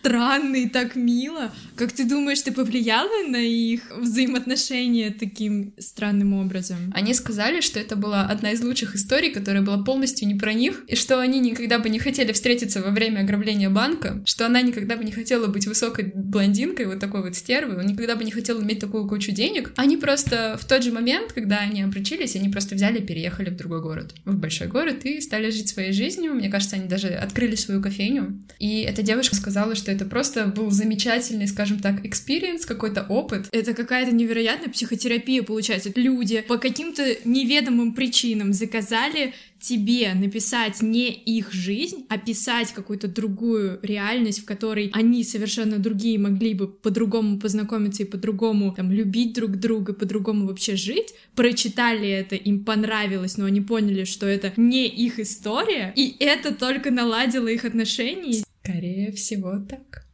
странно 0.03 0.56
и 0.56 0.69
так 0.69 0.97
мило. 0.97 1.53
Как 1.76 1.93
ты 1.93 2.05
думаешь, 2.05 2.43
ты 2.43 2.50
повлияла 2.50 3.29
на 3.29 3.37
их 3.37 3.82
взаимоотношения 3.97 5.14
таким 5.17 5.73
странным 5.79 6.35
образом? 6.35 6.93
Они 6.93 7.14
сказали, 7.14 7.61
что 7.61 7.79
это 7.79 7.94
была 7.94 8.26
одна 8.26 8.50
из 8.50 8.62
лучших 8.62 8.97
историй, 8.97 9.31
которая 9.31 9.62
была 9.62 9.79
полностью 9.85 10.26
не 10.26 10.35
про 10.35 10.55
них, 10.55 10.85
и 10.88 10.97
что 10.97 11.20
они 11.20 11.38
никогда 11.38 11.79
бы 11.79 11.88
не 11.88 12.00
хотели 12.00 12.32
встретиться 12.32 12.82
во 12.82 12.91
время 12.91 13.20
ограбления 13.20 13.70
банка, 13.70 14.20
что 14.26 14.47
она 14.47 14.61
никогда 14.61 14.97
бы 14.97 15.05
не 15.05 15.12
хотела 15.12 15.47
быть 15.47 15.69
высокой 15.69 16.11
блондинкой, 16.12 16.87
вот 16.87 16.99
такой 16.99 17.23
вот 17.23 17.37
стервой, 17.37 17.79
он 17.79 17.87
никогда 17.87 18.17
бы 18.17 18.25
не 18.25 18.32
хотел 18.32 18.61
иметь 18.61 18.81
такую 18.81 19.06
кучу 19.06 19.31
денег. 19.31 19.73
Они 19.76 19.97
просто 19.97 20.58
в 20.60 20.65
тот 20.65 20.82
же 20.82 20.91
момент, 20.91 21.32
когда 21.32 21.60
они 21.60 21.81
обручились, 21.82 22.34
они 22.34 22.48
просто 22.48 22.75
взяли 22.75 22.98
и 22.98 23.06
переехали 23.06 23.51
в 23.51 23.56
другой 23.56 23.81
город, 23.81 24.15
в 24.25 24.36
большой 24.36 24.67
город, 24.67 25.05
и 25.05 25.20
стали 25.20 25.51
жить 25.51 25.69
своей 25.69 25.93
жизнью. 25.93 26.34
Мне 26.34 26.51
кажется, 26.51 26.75
они 26.75 26.89
даже 26.89 27.08
открыли 27.08 27.55
свою 27.55 27.81
кофейню. 27.81 28.43
И 28.58 28.81
эта 28.81 29.03
девушка 29.03 29.36
сказала, 29.36 29.52
что 29.75 29.93
это 29.93 30.05
просто 30.05 30.47
был 30.47 30.71
замечательный, 30.71 31.47
скажем 31.47 31.79
так, 31.79 32.05
experience, 32.05 32.67
какой-то 32.67 33.06
опыт. 33.09 33.49
Это 33.53 33.75
какая-то 33.75 34.15
невероятная 34.15 34.69
психотерапия, 34.69 35.43
получается. 35.43 35.93
Люди 35.94 36.44
по 36.49 36.59
каким-то 36.59 37.03
неведомым 37.25 37.94
причинам 37.94 38.53
заказали 38.53 39.35
тебе 39.63 40.13
написать 40.15 40.82
не 40.82 41.11
их 41.11 41.53
жизнь, 41.53 42.05
а 42.09 42.19
писать 42.19 42.73
какую-то 42.73 43.06
другую 43.09 43.79
реальность, 43.82 44.41
в 44.41 44.44
которой 44.44 44.91
они 44.93 45.25
совершенно 45.25 45.79
другие 45.79 46.19
могли 46.19 46.53
бы 46.55 46.67
по-другому 46.67 47.39
познакомиться 47.39 48.03
и 48.03 48.06
по-другому 48.06 48.75
там 48.75 48.91
любить 48.91 49.35
друг 49.35 49.53
друга, 49.53 49.93
по-другому 49.93 50.47
вообще 50.47 50.77
жить, 50.77 51.15
прочитали 51.37 52.09
это, 52.09 52.35
им 52.35 52.65
понравилось, 52.65 53.39
но 53.39 53.44
они 53.44 53.61
поняли, 53.61 54.05
что 54.05 54.27
это 54.27 54.53
не 54.56 54.89
их 54.89 55.21
история, 55.21 55.93
и 55.94 56.17
это 56.19 56.53
только 56.53 56.91
наладило 56.91 57.47
их 57.47 57.65
отношения. 57.65 58.43
Скорее 58.62 59.10
всего, 59.10 59.58
так. 59.58 60.06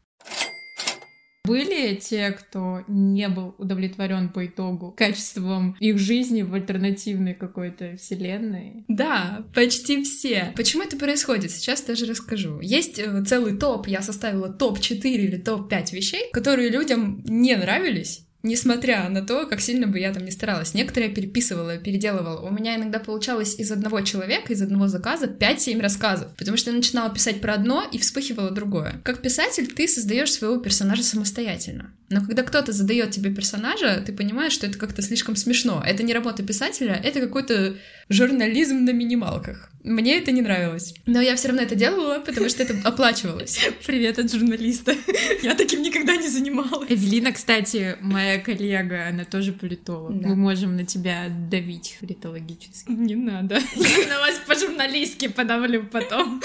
Были 1.44 1.94
те, 1.94 2.30
кто 2.32 2.82
не 2.88 3.28
был 3.28 3.54
удовлетворен 3.56 4.28
по 4.28 4.46
итогу 4.46 4.92
качеством 4.92 5.76
их 5.80 5.98
жизни 5.98 6.42
в 6.42 6.52
альтернативной 6.52 7.34
какой-то 7.34 7.96
вселенной? 7.96 8.84
Да, 8.88 9.46
почти 9.54 10.02
все. 10.02 10.52
Почему 10.56 10.82
это 10.82 10.98
происходит? 10.98 11.50
Сейчас 11.50 11.82
даже 11.82 12.04
расскажу. 12.04 12.60
Есть 12.60 12.98
э, 12.98 13.24
целый 13.24 13.56
топ, 13.56 13.86
я 13.86 14.02
составила 14.02 14.50
топ-4 14.50 15.02
или 15.04 15.38
топ-5 15.38 15.94
вещей, 15.94 16.30
которые 16.32 16.68
людям 16.68 17.22
не 17.24 17.56
нравились, 17.56 18.27
Несмотря 18.44 19.08
на 19.08 19.22
то, 19.22 19.46
как 19.46 19.60
сильно 19.60 19.88
бы 19.88 19.98
я 19.98 20.12
там 20.12 20.24
не 20.24 20.30
старалась. 20.30 20.72
Некоторые 20.72 21.08
я 21.08 21.14
переписывала, 21.14 21.76
переделывала. 21.76 22.40
У 22.40 22.52
меня 22.52 22.76
иногда 22.76 23.00
получалось 23.00 23.58
из 23.58 23.72
одного 23.72 24.00
человека, 24.02 24.52
из 24.52 24.62
одного 24.62 24.86
заказа 24.86 25.26
5-7 25.26 25.80
рассказов. 25.80 26.28
Потому 26.36 26.56
что 26.56 26.70
я 26.70 26.76
начинала 26.76 27.12
писать 27.12 27.40
про 27.40 27.54
одно 27.54 27.84
и 27.90 27.98
вспыхивало 27.98 28.50
другое. 28.50 29.00
Как 29.04 29.22
писатель 29.22 29.66
ты 29.66 29.88
создаешь 29.88 30.32
своего 30.32 30.58
персонажа 30.58 31.02
самостоятельно. 31.02 31.92
Но 32.10 32.24
когда 32.24 32.42
кто-то 32.44 32.72
задает 32.72 33.10
тебе 33.10 33.34
персонажа, 33.34 34.02
ты 34.06 34.12
понимаешь, 34.12 34.52
что 34.52 34.66
это 34.66 34.78
как-то 34.78 35.02
слишком 35.02 35.34
смешно. 35.34 35.82
Это 35.84 36.04
не 36.04 36.14
работа 36.14 36.44
писателя, 36.44 36.94
это 37.02 37.20
какой-то 37.20 37.76
журнализм 38.08 38.84
на 38.84 38.90
минималках. 38.90 39.70
Мне 39.84 40.18
это 40.18 40.32
не 40.32 40.42
нравилось. 40.42 40.94
Но 41.06 41.20
я 41.20 41.36
все 41.36 41.48
равно 41.48 41.62
это 41.62 41.76
делала, 41.76 42.18
потому 42.18 42.48
что 42.48 42.62
это 42.62 42.76
оплачивалось. 42.86 43.60
Привет 43.86 44.18
от 44.18 44.32
журналиста. 44.32 44.94
Я 45.42 45.54
таким 45.54 45.82
никогда 45.82 46.16
не 46.16 46.28
занималась. 46.28 46.90
Эвелина, 46.90 47.32
кстати, 47.32 47.96
моя 48.00 48.38
коллега, 48.38 49.08
она 49.08 49.24
тоже 49.24 49.52
политолог. 49.52 50.20
Да. 50.20 50.28
Мы 50.28 50.36
можем 50.36 50.76
на 50.76 50.84
тебя 50.84 51.28
давить 51.50 51.96
политологически. 52.00 52.90
Не 52.90 53.14
надо. 53.14 53.54
Я 53.76 54.08
на 54.08 54.18
вас 54.18 54.40
по-журналистски 54.46 55.28
подавлю 55.28 55.86
потом. 55.90 56.42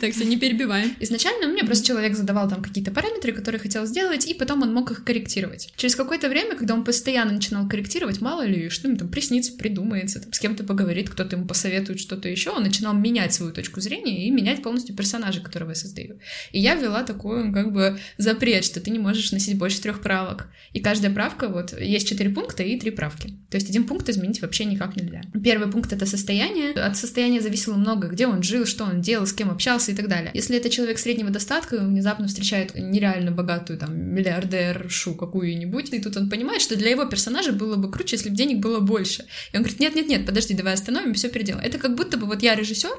Так 0.00 0.12
что 0.12 0.24
не 0.24 0.36
перебиваем. 0.36 0.94
Изначально 1.00 1.48
мне 1.48 1.64
просто 1.64 1.86
человек 1.86 2.14
задавал 2.14 2.48
там 2.48 2.62
какие-то 2.62 2.90
параметры, 2.92 3.32
которые 3.32 3.60
хотел 3.60 3.84
сделать, 3.86 4.26
и 4.26 4.34
потом 4.34 4.62
он 4.62 4.72
мог 4.72 4.90
их 4.90 5.04
корректировать. 5.04 5.72
Через 5.76 5.96
какое-то 5.96 6.28
время, 6.28 6.56
когда 6.56 6.74
он 6.74 6.84
постоянно 6.84 7.32
начинал 7.32 7.68
корректировать, 7.68 8.20
мало 8.20 8.42
ли, 8.42 8.68
что 8.68 8.88
ему 8.88 8.96
там 8.96 9.08
приснится, 9.08 9.52
придумается, 9.52 10.20
там, 10.20 10.32
с 10.32 10.38
кем-то 10.38 10.64
поговорит, 10.64 11.10
кто-то 11.10 11.36
ему 11.36 11.46
посоветует 11.46 12.00
что-то 12.00 12.28
еще, 12.28 12.37
он 12.46 12.62
начинал 12.62 12.94
менять 12.94 13.34
свою 13.34 13.52
точку 13.52 13.80
зрения 13.80 14.26
и 14.26 14.30
менять 14.30 14.62
полностью 14.62 14.94
персонажа, 14.94 15.40
которого 15.40 15.70
я 15.70 15.74
создаю. 15.74 16.18
И 16.52 16.60
я 16.60 16.74
ввела 16.74 17.02
такой, 17.02 17.52
как 17.52 17.72
бы, 17.72 17.98
запрет, 18.16 18.64
что 18.64 18.80
ты 18.80 18.90
не 18.90 18.98
можешь 18.98 19.32
носить 19.32 19.58
больше 19.58 19.80
трех 19.80 20.00
правок. 20.00 20.48
И 20.72 20.80
каждая 20.80 21.12
правка, 21.12 21.48
вот, 21.48 21.78
есть 21.78 22.08
четыре 22.08 22.30
пункта 22.30 22.62
и 22.62 22.78
три 22.78 22.90
правки. 22.90 23.34
То 23.50 23.56
есть 23.56 23.68
один 23.70 23.84
пункт 23.84 24.08
изменить 24.08 24.42
вообще 24.42 24.64
никак 24.64 24.96
нельзя. 24.96 25.22
Первый 25.42 25.70
пункт— 25.70 25.92
это 25.94 26.06
состояние. 26.06 26.72
От 26.72 26.96
состояния 26.96 27.40
зависело 27.40 27.74
много, 27.74 28.08
где 28.08 28.26
он 28.26 28.42
жил, 28.42 28.66
что 28.66 28.84
он 28.84 29.00
делал, 29.00 29.26
с 29.26 29.32
кем 29.32 29.50
общался 29.50 29.92
и 29.92 29.94
так 29.94 30.08
далее. 30.08 30.30
Если 30.34 30.56
это 30.56 30.68
человек 30.68 30.98
среднего 30.98 31.30
достатка, 31.30 31.74
он 31.74 31.88
внезапно 31.88 32.28
встречает 32.28 32.74
нереально 32.74 33.30
богатую, 33.30 33.78
там, 33.78 33.96
миллиардершу 33.96 35.14
какую-нибудь, 35.14 35.92
и 35.92 36.00
тут 36.00 36.16
он 36.16 36.28
понимает, 36.28 36.60
что 36.60 36.76
для 36.76 36.90
его 36.90 37.06
персонажа 37.06 37.52
было 37.52 37.76
бы 37.76 37.90
круче, 37.90 38.16
если 38.16 38.28
бы 38.28 38.36
денег 38.36 38.58
было 38.58 38.80
больше. 38.80 39.24
И 39.52 39.56
он 39.56 39.62
говорит, 39.62 39.80
нет-нет-нет, 39.80 40.26
подожди, 40.26 40.54
давай 40.54 40.74
остановим, 40.74 41.14
все 41.14 41.28
переделаем. 41.28 41.64
Это 41.64 41.78
как 41.78 41.96
будто 41.96 42.17
бы 42.18 42.26
вот 42.26 42.42
я 42.42 42.54
режиссер, 42.54 42.96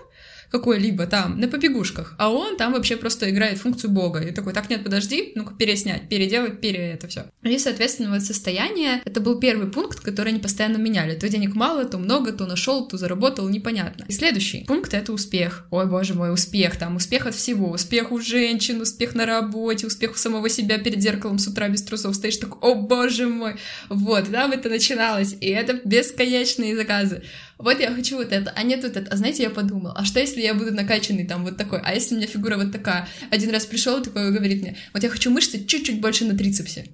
какой-либо 0.51 1.05
там 1.05 1.39
на 1.39 1.47
побегушках, 1.47 2.15
а 2.17 2.31
он 2.31 2.57
там 2.57 2.73
вообще 2.73 2.97
просто 2.97 3.29
играет 3.29 3.59
функцию 3.59 3.91
бога. 3.91 4.19
И 4.19 4.31
такой, 4.31 4.53
так, 4.53 4.69
нет, 4.69 4.83
подожди, 4.83 5.31
ну-ка 5.35 5.53
переснять, 5.53 6.09
переделать, 6.09 6.59
пере 6.59 6.91
это 6.91 7.07
все. 7.07 7.25
И, 7.43 7.57
соответственно, 7.59 8.11
вот 8.11 8.23
состояние, 8.23 9.01
это 9.05 9.21
был 9.21 9.39
первый 9.39 9.71
пункт, 9.71 9.99
который 9.99 10.29
они 10.29 10.39
постоянно 10.39 10.77
меняли. 10.77 11.15
То 11.15 11.29
денег 11.29 11.55
мало, 11.55 11.85
то 11.85 11.97
много, 11.97 12.31
то 12.31 12.45
нашел, 12.45 12.87
то 12.87 12.97
заработал, 12.97 13.47
непонятно. 13.49 14.05
И 14.07 14.11
следующий 14.11 14.63
пункт— 14.65 14.93
это 14.95 15.13
успех. 15.13 15.67
Ой, 15.69 15.85
боже 15.85 16.15
мой, 16.15 16.33
успех, 16.33 16.77
там, 16.77 16.95
успех 16.95 17.27
от 17.27 17.35
всего. 17.35 17.71
Успех 17.71 18.11
у 18.11 18.19
женщин, 18.19 18.81
успех 18.81 19.15
на 19.15 19.25
работе, 19.25 19.87
успех 19.87 20.13
у 20.13 20.15
самого 20.15 20.49
себя 20.49 20.79
перед 20.79 21.01
зеркалом 21.01 21.37
с 21.37 21.47
утра 21.47 21.69
без 21.69 21.83
трусов 21.83 22.15
стоишь 22.15 22.37
такой, 22.37 22.57
о 22.61 22.75
боже 22.75 23.27
мой. 23.27 23.55
Вот, 23.89 24.31
там 24.31 24.51
это 24.51 24.69
начиналось, 24.69 25.35
и 25.39 25.47
это 25.49 25.79
бесконечные 25.85 26.75
заказы 26.75 27.23
вот 27.59 27.79
я 27.81 27.91
хочу 27.91 28.15
вот 28.15 28.31
это, 28.31 28.53
а 28.55 28.63
нет 28.63 28.83
вот 28.83 28.95
это. 28.95 29.11
А 29.11 29.17
знаете, 29.17 29.43
я 29.43 29.49
подумал, 29.49 29.91
а 29.93 30.05
что 30.05 30.19
если 30.19 30.41
я 30.41 30.53
буду 30.53 30.73
накачанный 30.73 31.27
там 31.27 31.43
вот 31.43 31.57
такой, 31.57 31.79
а 31.83 31.93
если 31.93 32.15
у 32.15 32.17
меня 32.17 32.27
фигура 32.27 32.55
вот 32.55 32.71
такая? 32.71 33.07
Один 33.31 33.51
раз 33.51 33.65
пришел 33.65 34.01
такой 34.01 34.31
говорит 34.31 34.61
мне, 34.61 34.77
вот 34.93 35.03
я 35.03 35.09
хочу 35.09 35.29
мышцы 35.29 35.63
чуть-чуть 35.65 35.99
больше 35.99 36.23
на 36.23 36.37
трицепсе. 36.37 36.85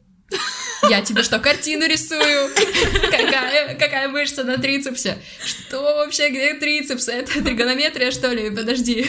Я 0.89 1.01
тебе 1.01 1.22
что, 1.22 1.39
картину 1.39 1.88
рисую? 1.88 2.50
Какая, 3.12 3.75
какая 3.75 4.10
мышца 4.10 4.43
на 4.43 4.57
трицепсе? 4.57 5.17
Что 5.43 5.81
вообще, 5.81 6.29
где 6.29 6.55
трицепс? 6.55 7.07
Это 7.10 7.43
тригонометрия, 7.43 8.10
что 8.10 8.31
ли? 8.31 8.50
Подожди. 8.50 9.05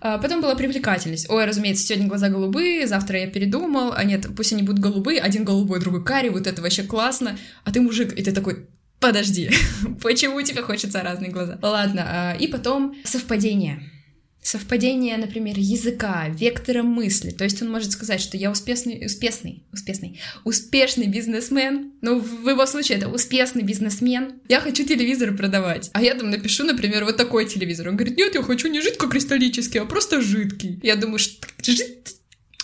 А 0.00 0.18
Потом 0.18 0.40
была 0.40 0.54
привлекательность. 0.54 1.28
Ой, 1.30 1.46
разумеется, 1.46 1.84
сегодня 1.84 2.06
глаза 2.06 2.28
голубые, 2.28 2.86
завтра 2.86 3.20
я 3.20 3.26
передумал. 3.26 3.92
А 3.92 4.04
нет, 4.04 4.26
пусть 4.36 4.52
они 4.52 4.62
будут 4.62 4.80
голубые, 4.80 5.20
один 5.20 5.44
голубой, 5.44 5.80
другой 5.80 6.04
карий, 6.04 6.30
вот 6.30 6.46
это 6.46 6.62
вообще 6.62 6.84
классно. 6.84 7.36
А 7.64 7.72
ты 7.72 7.80
мужик, 7.80 8.12
и 8.12 8.22
ты 8.22 8.32
такой, 8.32 8.66
подожди, 9.00 9.50
почему 10.02 10.42
тебе 10.42 10.62
хочется 10.62 11.02
разные 11.02 11.30
глаза? 11.30 11.58
Ладно, 11.62 12.04
а, 12.06 12.36
и 12.36 12.46
потом 12.46 12.96
совпадение. 13.04 13.82
Совпадение, 14.46 15.16
например, 15.16 15.56
языка, 15.58 16.28
вектора 16.28 16.84
мысли. 16.84 17.30
То 17.30 17.42
есть 17.42 17.60
он 17.62 17.68
может 17.68 17.90
сказать, 17.90 18.20
что 18.20 18.36
я 18.36 18.52
успешный, 18.52 19.04
успешный, 19.04 19.64
успешный, 19.72 20.20
успешный 20.44 21.08
бизнесмен. 21.08 21.94
Ну, 22.00 22.20
в 22.20 22.48
его 22.48 22.64
случае 22.66 22.98
это 22.98 23.08
успешный 23.08 23.64
бизнесмен. 23.64 24.34
Я 24.48 24.60
хочу 24.60 24.84
телевизор 24.86 25.36
продавать. 25.36 25.90
А 25.94 26.00
я 26.00 26.14
там 26.14 26.30
напишу, 26.30 26.62
например, 26.62 27.04
вот 27.04 27.16
такой 27.16 27.46
телевизор. 27.46 27.88
Он 27.88 27.96
говорит, 27.96 28.16
нет, 28.16 28.36
я 28.36 28.42
хочу 28.44 28.68
не 28.68 28.80
жидкокристаллический, 28.80 29.80
а 29.80 29.84
просто 29.84 30.20
жидкий. 30.20 30.78
Я 30.80 30.94
думаю, 30.94 31.18
что 31.18 31.44
жид... 31.64 32.14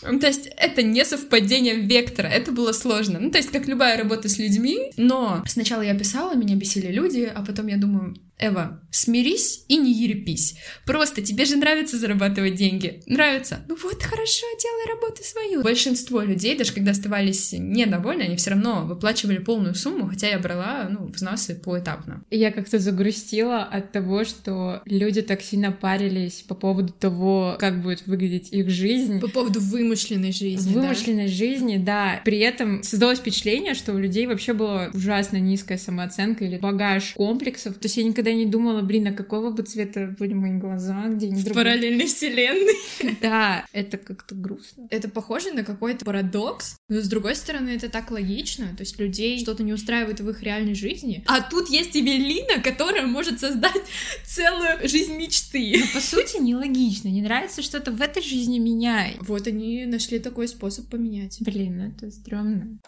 Ну, 0.03 0.19
То 0.19 0.27
есть 0.27 0.49
это 0.57 0.83
не 0.83 1.05
совпадение 1.05 1.77
вектора, 1.77 2.27
это 2.27 2.53
было 2.53 2.73
сложно. 2.73 3.19
Ну, 3.21 3.31
то 3.31 3.39
есть 3.39 3.51
как 3.51 3.67
любая 3.67 3.97
работа 3.97 4.29
с 4.29 4.39
людьми, 4.39 4.93
но 4.97 5.43
сначала 5.47 5.83
я 5.83 5.95
писала, 5.95 6.35
меня 6.35 6.57
бесили 6.57 6.89
люди, 6.89 7.31
а 7.33 7.45
потом 7.45 7.69
я 7.69 7.77
думаю, 7.77 8.17
Эва, 8.43 8.83
смирись 8.91 9.65
и 9.69 9.77
не 9.77 9.93
ерепись. 9.93 10.57
Просто 10.85 11.23
тебе 11.23 11.45
же 11.45 11.57
нравится 11.57 11.97
зарабатывать 11.97 12.57
деньги. 12.57 13.01
Нравится? 13.07 13.65
Ну 13.69 13.77
вот, 13.83 14.03
хорошо, 14.03 14.47
делай 14.61 14.95
работу 14.95 15.23
свою. 15.23 15.63
Большинство 15.63 16.23
людей, 16.23 16.57
даже 16.57 16.73
когда 16.73 16.91
оставались 16.91 17.53
недовольны, 17.53 18.23
они 18.23 18.37
все 18.37 18.51
равно 18.51 18.85
выплачивали 18.85 19.39
полную 19.39 19.75
сумму, 19.75 20.09
хотя 20.09 20.29
я 20.29 20.39
брала, 20.39 20.89
ну, 20.91 21.07
взносы 21.07 21.55
поэтапно. 21.55 22.25
Я 22.31 22.51
как-то 22.51 22.79
загрустила 22.79 23.63
от 23.63 23.93
того, 23.93 24.25
что 24.25 24.83
люди 24.87 25.23
так 25.23 25.41
сильно 25.43 25.71
парились 25.71 26.45
по 26.47 26.55
поводу 26.55 26.93
того, 26.93 27.57
как 27.61 27.81
будет 27.81 28.07
выглядеть 28.07 28.53
их 28.53 28.69
жизнь. 28.69 29.21
По 29.21 29.29
поводу 29.29 29.61
вымышленной 29.61 30.33
жизни, 30.33 30.75
да? 30.75 30.81
Вымышленной 30.81 31.29
жизни, 31.29 31.77
да. 31.79 32.21
При 32.25 32.39
этом 32.41 32.83
создалось 32.83 33.19
впечатление, 33.19 33.75
что 33.75 33.93
у 33.93 33.99
людей 33.99 34.27
вообще 34.27 34.53
была 34.53 34.91
ужасно 34.93 35.37
низкая 35.37 35.79
самооценка 35.79 36.45
или 36.45 36.59
багаж 36.59 37.13
комплексов. 37.15 37.75
То 37.75 37.87
есть 37.87 37.97
я 37.97 38.05
никогда 38.05 38.32
не 38.35 38.47
думала, 38.47 38.83
блин, 38.83 39.07
а 39.09 39.13
какого 39.13 39.51
бы 39.51 39.63
цвета 39.63 40.15
были 40.19 40.33
мои 40.35 40.53
глаза, 40.59 41.09
где-нибудь 41.09 41.41
В 41.41 41.45
другой. 41.45 41.65
параллельной 41.65 42.07
вселенной. 42.07 42.75
Да, 43.21 43.67
это 43.73 43.99
как-то 43.99 44.35
грустно. 44.35 44.87
Это 44.91 45.09
похоже 45.09 45.53
на 45.53 45.65
какой-то 45.65 46.05
парадокс, 46.05 46.77
но 46.89 47.01
с 47.01 47.09
другой 47.09 47.35
стороны 47.37 47.71
это 47.71 47.89
так 47.89 48.11
логично, 48.11 48.67
то 48.77 48.83
есть 48.83 48.99
людей 48.99 49.39
что-то 49.39 49.63
не 49.63 49.73
устраивает 49.73 50.21
в 50.21 50.29
их 50.29 50.43
реальной 50.43 50.75
жизни, 50.75 51.23
а 51.27 51.41
тут 51.41 51.69
есть 51.69 51.97
Эвелина, 51.97 52.61
которая 52.63 53.07
может 53.07 53.41
создать 53.41 53.83
целую 54.27 54.89
жизнь 54.89 55.17
мечты. 55.17 55.75
Но 55.79 55.87
по 55.95 56.05
сути 56.05 56.41
нелогично. 56.41 57.09
Не 57.09 57.23
нравится 57.23 57.63
что-то 57.63 57.93
в 57.93 58.01
этой 58.01 58.23
жизни 58.23 58.59
меняй. 58.59 59.17
Вот 59.21 59.47
они 59.47 59.87
нашли 59.87 60.19
такой 60.19 60.49
способ 60.49 60.89
поменять. 60.89 61.39
Блин, 61.41 61.81
это 61.81 62.11
стрёмно. 62.11 62.79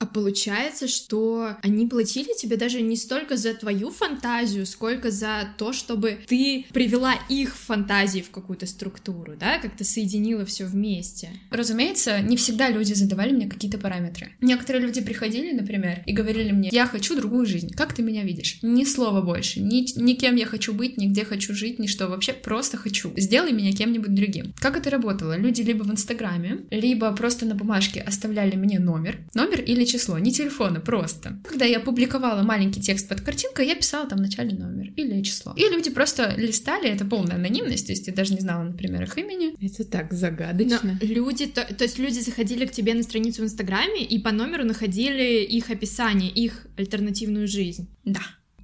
А 0.00 0.06
получается, 0.06 0.88
что 0.88 1.56
они 1.62 1.86
платили 1.86 2.30
тебе 2.36 2.56
даже 2.56 2.80
не 2.80 2.96
столько 2.96 3.36
за 3.36 3.52
твою 3.52 3.90
фантазию, 3.90 4.64
сколько 4.64 5.10
за 5.10 5.50
то, 5.58 5.74
чтобы 5.74 6.20
ты 6.26 6.64
привела 6.72 7.14
их 7.28 7.54
фантазии 7.54 8.22
в 8.22 8.30
какую-то 8.30 8.64
структуру, 8.64 9.34
да, 9.38 9.58
как-то 9.58 9.84
соединила 9.84 10.46
все 10.46 10.64
вместе. 10.64 11.28
Разумеется, 11.50 12.20
не 12.20 12.38
всегда 12.38 12.70
люди 12.70 12.94
задавали 12.94 13.32
мне 13.32 13.46
какие-то 13.46 13.76
параметры. 13.76 14.32
Некоторые 14.40 14.82
люди 14.86 15.02
приходили, 15.02 15.52
например, 15.52 16.02
и 16.06 16.14
говорили 16.14 16.50
мне, 16.50 16.70
я 16.72 16.86
хочу 16.86 17.14
другую 17.14 17.44
жизнь, 17.44 17.70
как 17.74 17.92
ты 17.92 18.02
меня 18.02 18.24
видишь? 18.24 18.58
Ни 18.62 18.84
слова 18.84 19.20
больше, 19.20 19.60
ни, 19.60 19.84
ни 20.00 20.14
кем 20.14 20.34
я 20.36 20.46
хочу 20.46 20.72
быть, 20.72 20.96
ни 20.96 21.08
где 21.08 21.26
хочу 21.26 21.52
жить, 21.52 21.78
ни 21.78 21.86
что, 21.86 22.08
вообще 22.08 22.32
просто 22.32 22.78
хочу. 22.78 23.12
Сделай 23.18 23.52
меня 23.52 23.72
кем-нибудь 23.72 24.14
другим. 24.14 24.54
Как 24.60 24.78
это 24.78 24.88
работало? 24.88 25.36
Люди 25.36 25.60
либо 25.60 25.82
в 25.82 25.90
Инстаграме, 25.90 26.60
либо 26.70 27.12
просто 27.12 27.44
на 27.44 27.54
бумажке 27.54 28.00
оставляли 28.00 28.56
мне 28.56 28.78
номер, 28.78 29.18
номер 29.34 29.60
или 29.60 29.89
число, 29.90 30.18
не 30.18 30.32
телефона, 30.32 30.80
просто. 30.80 31.40
Когда 31.48 31.64
я 31.64 31.80
публиковала 31.80 32.42
маленький 32.42 32.80
текст 32.80 33.08
под 33.08 33.20
картинкой, 33.20 33.66
я 33.66 33.74
писала 33.74 34.08
там 34.08 34.18
вначале 34.18 34.56
номер 34.56 34.92
или 34.96 35.22
число. 35.22 35.54
И 35.56 35.62
люди 35.62 35.90
просто 35.90 36.34
листали, 36.36 36.88
это 36.88 37.04
полная 37.04 37.36
анонимность, 37.36 37.86
то 37.86 37.92
есть 37.92 38.06
я 38.06 38.12
даже 38.12 38.34
не 38.34 38.40
знала, 38.40 38.64
например, 38.64 39.02
их 39.02 39.18
имени. 39.18 39.54
Это 39.64 39.84
так 39.84 40.10
Но 40.12 40.16
загадочно. 40.16 40.98
люди, 41.00 41.46
то, 41.46 41.62
то 41.62 41.84
есть 41.84 41.98
люди 41.98 42.20
заходили 42.20 42.66
к 42.66 42.72
тебе 42.72 42.94
на 42.94 43.02
страницу 43.02 43.42
в 43.42 43.44
Инстаграме 43.44 44.04
и 44.04 44.18
по 44.18 44.32
номеру 44.32 44.64
находили 44.64 45.42
их 45.44 45.70
описание, 45.70 46.30
их 46.30 46.66
альтернативную 46.76 47.46
жизнь. 47.48 47.88
Да. 48.04 48.20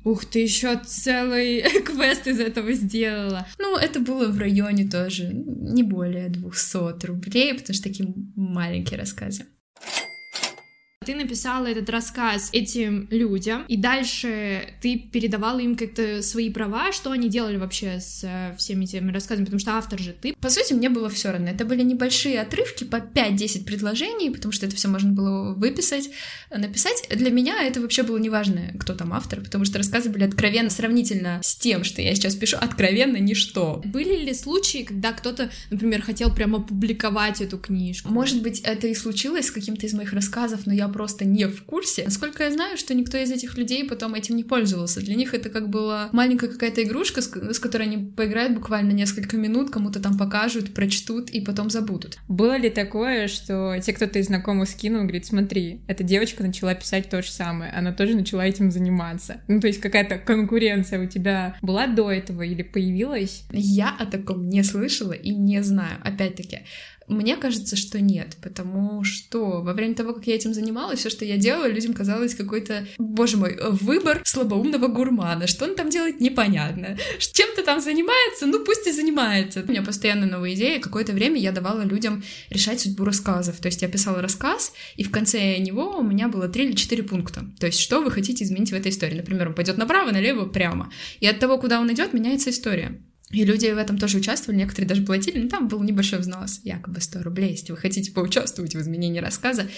Ух 0.07 0.25
ты, 0.25 0.39
еще 0.39 0.81
целый 0.87 1.63
квест 1.85 2.29
из 2.29 2.39
этого 2.39 2.73
сделала. 2.75 3.45
Ну, 3.59 3.77
это 3.77 3.99
было 3.99 4.29
в 4.29 4.39
районе 4.39 4.89
тоже 4.89 5.31
не 5.33 5.83
более 5.83 6.29
200 6.29 7.07
рублей, 7.07 7.55
потому 7.55 7.75
что 7.75 7.83
такие 7.83 8.15
маленькие 8.37 9.01
рассказы. 9.01 9.47
Ты 11.07 11.15
написала 11.15 11.67
этот 11.67 11.89
рассказ 11.89 12.51
этим 12.53 13.07
людям, 13.11 13.65
и 13.69 13.77
дальше 13.77 14.75
ты 14.83 14.99
передавала 14.99 15.61
им 15.61 15.77
как-то 15.77 16.21
свои 16.21 16.51
права, 16.51 16.91
что 16.91 17.13
они 17.13 17.29
делали 17.29 17.59
вообще 17.59 18.01
с 18.01 18.25
э, 18.25 18.57
всеми 18.59 18.85
этими 18.85 19.13
рассказами, 19.13 19.45
потому 19.45 19.61
что 19.61 19.73
автор 19.75 20.01
же 20.01 20.13
ты. 20.13 20.35
По 20.41 20.51
сути, 20.51 20.73
мне 20.73 20.89
было 20.91 21.09
все 21.09 21.31
равно. 21.31 21.49
Это 21.49 21.65
были 21.65 21.83
небольшие 21.83 22.41
отрывки 22.41 22.83
по 22.83 22.97
5-10 22.97 23.65
предложений, 23.65 24.31
потому 24.31 24.51
что 24.51 24.67
это 24.67 24.75
все 24.75 24.89
можно 24.89 25.13
было 25.13 25.55
выписать, 25.55 26.11
написать. 26.51 27.07
Для 27.09 27.31
меня 27.31 27.63
это 27.63 27.81
вообще 27.81 28.03
было 28.03 28.19
неважно, 28.19 28.73
кто 28.77 28.95
там 28.95 29.13
автор, 29.13 29.43
потому 29.43 29.65
что 29.65 29.79
рассказы 29.79 30.11
были 30.11 30.25
откровенно, 30.25 30.71
сравнительно 30.71 31.41
с 31.45 31.55
тем, 31.55 31.85
что 31.85 32.03
я 32.03 32.17
сейчас 32.17 32.35
пишу, 32.35 32.57
откровенно 32.61 33.19
ничто. 33.19 33.81
Были 33.85 34.25
ли 34.25 34.35
случаи, 34.35 34.83
когда 34.83 35.13
кто-то, 35.13 35.51
например, 35.71 36.03
хотел 36.03 36.35
прямо 36.35 36.61
публиковать 36.61 37.41
эту 37.41 37.59
книжку? 37.59 38.13
Может 38.13 38.43
быть, 38.43 38.59
это 38.61 38.89
и 38.89 38.95
случилось 38.95 39.47
с 39.47 39.51
каким-то 39.53 39.87
из 39.87 39.95
моих 39.95 40.13
рассказов, 40.13 40.67
но 40.67 40.73
я 40.73 40.89
просто 40.97 41.27
не 41.27 41.47
в 41.47 41.63
курсе. 41.65 42.05
Насколько 42.05 42.45
я 42.45 42.51
знаю, 42.51 42.79
что 42.79 42.95
никто 42.95 43.19
из 43.19 43.31
этих 43.31 43.59
людей 43.59 43.87
потом 43.87 44.15
этим 44.15 44.35
не 44.35 44.45
пользовался. 44.45 45.01
Для 45.01 45.15
них 45.15 45.35
это 45.35 45.51
как 45.51 45.69
была 45.69 46.09
маленькая 46.13 46.49
какая-то 46.49 46.83
игрушка, 46.83 47.21
с, 47.21 47.59
которой 47.59 47.83
они 47.83 47.99
поиграют 47.99 48.55
буквально 48.55 48.93
несколько 48.93 49.37
минут, 49.37 49.69
кому-то 49.69 50.01
там 50.01 50.17
покажут, 50.17 50.73
прочтут 50.73 51.29
и 51.29 51.43
потом 51.43 51.69
забудут. 51.69 52.17
Было 52.29 52.57
ли 52.57 52.71
такое, 52.71 53.29
что 53.29 53.77
те, 53.85 53.93
кто-то 53.93 54.19
из 54.19 54.29
знакомых 54.29 54.71
скинул, 54.71 55.03
говорит, 55.03 55.27
смотри, 55.27 55.83
эта 55.87 56.03
девочка 56.03 56.43
начала 56.43 56.75
писать 56.75 57.11
то 57.11 57.21
же 57.21 57.31
самое, 57.31 57.71
она 57.73 57.93
тоже 57.93 58.15
начала 58.15 58.47
этим 58.47 58.71
заниматься. 58.71 59.43
Ну, 59.49 59.61
то 59.61 59.67
есть 59.67 59.83
какая-то 59.83 60.17
конкуренция 60.17 60.99
у 60.99 61.07
тебя 61.07 61.59
была 61.61 61.89
до 61.89 62.11
этого 62.11 62.41
или 62.41 62.63
появилась? 62.63 63.45
Я 63.53 63.95
о 63.99 64.07
таком 64.07 64.49
не 64.49 64.63
слышала 64.63 65.13
и 65.13 65.35
не 65.35 65.63
знаю. 65.63 65.99
Опять-таки, 66.03 66.61
мне 67.09 67.37
кажется, 67.37 67.77
что 67.77 68.01
нет, 68.01 68.37
потому 68.43 69.05
что 69.05 69.63
во 69.63 69.73
время 69.73 69.95
того, 69.95 70.13
как 70.13 70.27
я 70.27 70.35
этим 70.35 70.55
занималась, 70.55 70.99
все, 70.99 71.11
что 71.11 71.25
я 71.25 71.37
делала, 71.37 71.69
людям 71.69 71.95
казалось 71.95 72.35
какой-то, 72.35 72.87
боже 72.99 73.37
мой, 73.37 73.59
выбор 73.61 74.23
слабоумного 74.25 74.89
гурмана. 74.89 75.47
Что 75.47 75.67
он 75.67 75.77
там 75.77 75.89
делает, 75.89 76.21
непонятно. 76.21 76.99
Чем-то 77.19 77.63
там 77.63 77.81
занимается, 77.81 78.47
ну 78.47 78.65
пусть 78.65 78.87
и 78.87 78.93
занимается. 78.93 79.63
У 79.63 79.71
меня 79.71 79.83
постоянно 79.83 80.27
новые 80.27 80.55
идеи. 80.55 80.79
Какое-то 80.79 81.13
время 81.13 81.41
я 81.41 81.53
давала 81.53 81.83
людям 81.83 82.25
решать 82.51 82.81
судьбу 82.81 83.05
рассказов. 83.05 83.59
То 83.59 83.67
есть 83.67 83.83
я 83.83 83.89
писала 83.89 84.21
рассказ, 84.21 84.73
и 84.97 85.05
в 85.05 85.11
конце 85.11 85.59
него 85.59 85.99
у 85.99 86.03
меня 86.03 86.29
было 86.29 86.49
три 86.49 86.67
или 86.67 86.75
четыре 86.75 87.05
пункта. 87.05 87.45
То 87.61 87.67
есть 87.67 87.79
что 87.79 88.01
вы 88.01 88.11
хотите 88.11 88.45
изменить 88.45 88.73
в 88.73 88.75
этой 88.75 88.91
истории. 88.91 89.17
Например, 89.17 89.49
он 89.49 89.55
пойдет 89.55 89.79
направо, 89.79 90.11
налево, 90.11 90.47
прямо. 90.47 90.91
И 91.21 91.27
от 91.27 91.39
того, 91.39 91.59
куда 91.59 91.81
он 91.81 91.93
идет, 91.93 92.13
меняется 92.13 92.51
история. 92.51 93.01
И 93.31 93.45
люди 93.45 93.67
в 93.67 93.79
этом 93.79 93.99
тоже 93.99 94.19
участвовали, 94.19 94.59
некоторые 94.59 94.89
даже 94.89 95.03
платили, 95.03 95.43
но 95.43 95.49
там 95.49 95.67
был 95.67 95.83
небольшой 95.83 96.21
взнос, 96.21 96.61
якобы 96.63 97.01
100 97.01 97.23
рублей, 97.23 97.51
если 97.51 97.73
вы 97.73 97.79
хотите 97.79 98.13
поучаствовать 98.13 98.75
в 98.75 98.81
изменении 98.81 99.19
рассказа. 99.19 99.69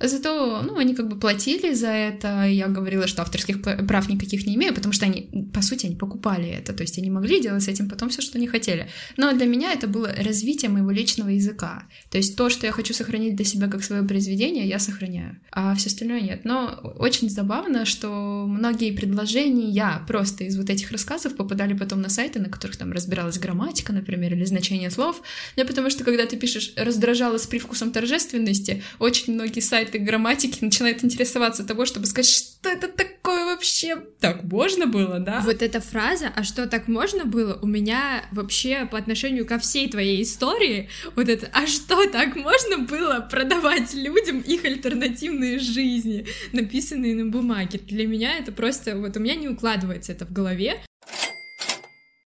Зато, 0.00 0.62
ну, 0.62 0.78
они 0.78 0.94
как 0.94 1.08
бы 1.08 1.18
платили 1.18 1.74
за 1.74 1.88
это. 1.88 2.44
Я 2.44 2.68
говорила, 2.68 3.06
что 3.06 3.22
авторских 3.22 3.62
прав 3.62 4.08
никаких 4.08 4.46
не 4.46 4.54
имею, 4.54 4.74
потому 4.74 4.92
что 4.92 5.06
они, 5.06 5.48
по 5.52 5.62
сути, 5.62 5.86
они 5.86 5.96
покупали 5.96 6.48
это. 6.48 6.72
То 6.72 6.82
есть 6.82 6.98
они 6.98 7.10
могли 7.10 7.40
делать 7.40 7.62
с 7.62 7.68
этим 7.68 7.88
потом 7.88 8.08
все, 8.08 8.22
что 8.22 8.38
они 8.38 8.46
хотели. 8.46 8.88
Но 9.16 9.32
для 9.32 9.46
меня 9.46 9.72
это 9.72 9.88
было 9.88 10.12
развитие 10.16 10.70
моего 10.70 10.90
личного 10.90 11.30
языка. 11.30 11.84
То 12.10 12.18
есть 12.18 12.36
то, 12.36 12.48
что 12.50 12.66
я 12.66 12.72
хочу 12.72 12.94
сохранить 12.94 13.34
для 13.34 13.44
себя 13.44 13.68
как 13.68 13.82
свое 13.82 14.02
произведение, 14.02 14.68
я 14.68 14.78
сохраняю, 14.78 15.40
а 15.50 15.74
все 15.74 15.88
остальное 15.88 16.20
нет. 16.20 16.44
Но 16.44 16.94
очень 16.98 17.28
забавно, 17.28 17.84
что 17.84 18.46
многие 18.46 18.92
предложения 18.92 20.02
просто 20.06 20.44
из 20.44 20.56
вот 20.56 20.70
этих 20.70 20.92
рассказов 20.92 21.36
попадали 21.36 21.74
потом 21.74 22.00
на 22.00 22.08
сайты, 22.08 22.38
на 22.38 22.48
которых 22.48 22.76
там 22.76 22.92
разбиралась 22.92 23.38
грамматика, 23.38 23.92
например, 23.92 24.34
или 24.34 24.44
значение 24.44 24.90
слов. 24.90 25.22
Да, 25.56 25.64
потому 25.64 25.90
что 25.90 26.04
когда 26.04 26.26
ты 26.26 26.36
пишешь 26.36 26.72
«раздражало 26.76 27.38
с 27.38 27.46
привкусом 27.46 27.90
торжественности», 27.90 28.82
очень 28.98 29.34
многие 29.34 29.60
сайты 29.60 29.87
этой 29.88 30.00
грамматики 30.00 30.62
начинает 30.62 31.04
интересоваться 31.04 31.64
того, 31.64 31.86
чтобы 31.86 32.06
сказать, 32.06 32.30
что 32.30 32.68
это 32.68 32.88
такое 32.88 33.44
вообще? 33.46 33.96
Так 34.20 34.44
можно 34.44 34.86
было, 34.86 35.18
да? 35.18 35.40
Вот 35.44 35.62
эта 35.62 35.80
фраза, 35.80 36.32
а 36.34 36.44
что 36.44 36.66
так 36.66 36.88
можно 36.88 37.24
было, 37.24 37.58
у 37.60 37.66
меня 37.66 38.24
вообще 38.32 38.86
по 38.86 38.98
отношению 38.98 39.46
ко 39.46 39.58
всей 39.58 39.88
твоей 39.88 40.22
истории, 40.22 40.88
вот 41.16 41.28
это, 41.28 41.48
а 41.52 41.66
что 41.66 42.08
так 42.10 42.36
можно 42.36 42.78
было 42.78 43.26
продавать 43.30 43.94
людям 43.94 44.40
их 44.40 44.64
альтернативные 44.64 45.58
жизни, 45.58 46.26
написанные 46.52 47.14
на 47.14 47.26
бумаге? 47.26 47.78
Для 47.78 48.06
меня 48.06 48.38
это 48.38 48.52
просто, 48.52 48.96
вот 48.96 49.16
у 49.16 49.20
меня 49.20 49.34
не 49.34 49.48
укладывается 49.48 50.12
это 50.12 50.26
в 50.26 50.32
голове, 50.32 50.80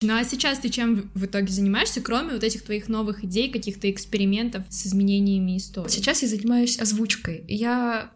ну 0.01 0.15
а 0.15 0.23
сейчас 0.23 0.59
ты 0.59 0.69
чем 0.69 1.11
в 1.13 1.25
итоге 1.25 1.47
занимаешься, 1.47 2.01
кроме 2.01 2.33
вот 2.33 2.43
этих 2.43 2.63
твоих 2.63 2.87
новых 2.87 3.25
идей, 3.25 3.51
каких-то 3.51 3.89
экспериментов 3.91 4.63
с 4.69 4.87
изменениями 4.87 5.57
истории? 5.57 5.89
Сейчас 5.89 6.21
я 6.21 6.27
занимаюсь 6.29 6.79
озвучкой. 6.79 7.43
Я 7.47 8.11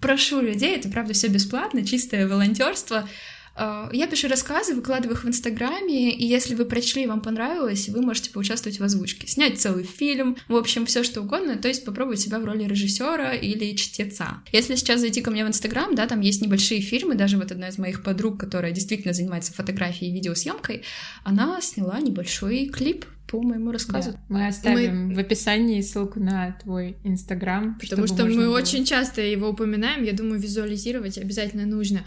прошу 0.00 0.40
людей, 0.40 0.76
это 0.76 0.88
правда 0.88 1.12
все 1.12 1.28
бесплатно, 1.28 1.84
чистое 1.84 2.28
волонтерство, 2.28 3.08
я 3.56 4.06
пишу 4.10 4.28
рассказы, 4.28 4.74
выкладываю 4.74 5.16
их 5.16 5.24
в 5.24 5.28
Инстаграме, 5.28 6.12
и 6.12 6.26
если 6.26 6.54
вы 6.54 6.64
прочли 6.64 7.04
и 7.04 7.06
вам 7.06 7.20
понравилось, 7.20 7.88
вы 7.88 8.02
можете 8.02 8.30
поучаствовать 8.30 8.80
в 8.80 8.84
озвучке, 8.84 9.26
снять 9.26 9.60
целый 9.60 9.84
фильм, 9.84 10.36
в 10.48 10.56
общем, 10.56 10.86
все 10.86 11.04
что 11.04 11.20
угодно, 11.20 11.56
то 11.56 11.68
есть 11.68 11.84
попробовать 11.84 12.20
себя 12.20 12.38
в 12.38 12.44
роли 12.44 12.64
режиссера 12.64 13.32
или 13.34 13.74
чтеца. 13.76 14.42
Если 14.52 14.74
сейчас 14.74 15.00
зайти 15.00 15.20
ко 15.20 15.30
мне 15.30 15.44
в 15.44 15.48
Инстаграм, 15.48 15.94
да, 15.94 16.06
там 16.06 16.20
есть 16.20 16.42
небольшие 16.42 16.80
фильмы, 16.80 17.14
даже 17.14 17.36
вот 17.36 17.52
одна 17.52 17.68
из 17.68 17.78
моих 17.78 18.02
подруг, 18.02 18.40
которая 18.40 18.72
действительно 18.72 19.12
занимается 19.12 19.52
фотографией 19.52 20.10
и 20.10 20.14
видеосъемкой, 20.14 20.82
она 21.22 21.60
сняла 21.60 22.00
небольшой 22.00 22.66
клип 22.66 23.04
по 23.26 23.40
моему 23.42 23.72
рассказу. 23.72 24.12
Да. 24.12 24.18
Мы 24.28 24.46
оставим 24.46 25.08
мы... 25.08 25.14
в 25.14 25.18
описании 25.18 25.80
ссылку 25.80 26.20
на 26.20 26.52
твой 26.62 26.96
Инстаграм. 27.04 27.78
Потому 27.80 28.06
что 28.06 28.24
мы 28.26 28.46
было... 28.46 28.56
очень 28.56 28.84
часто 28.84 29.22
его 29.22 29.48
упоминаем, 29.48 30.04
я 30.04 30.12
думаю, 30.12 30.40
визуализировать 30.40 31.18
обязательно 31.18 31.66
нужно. 31.66 32.04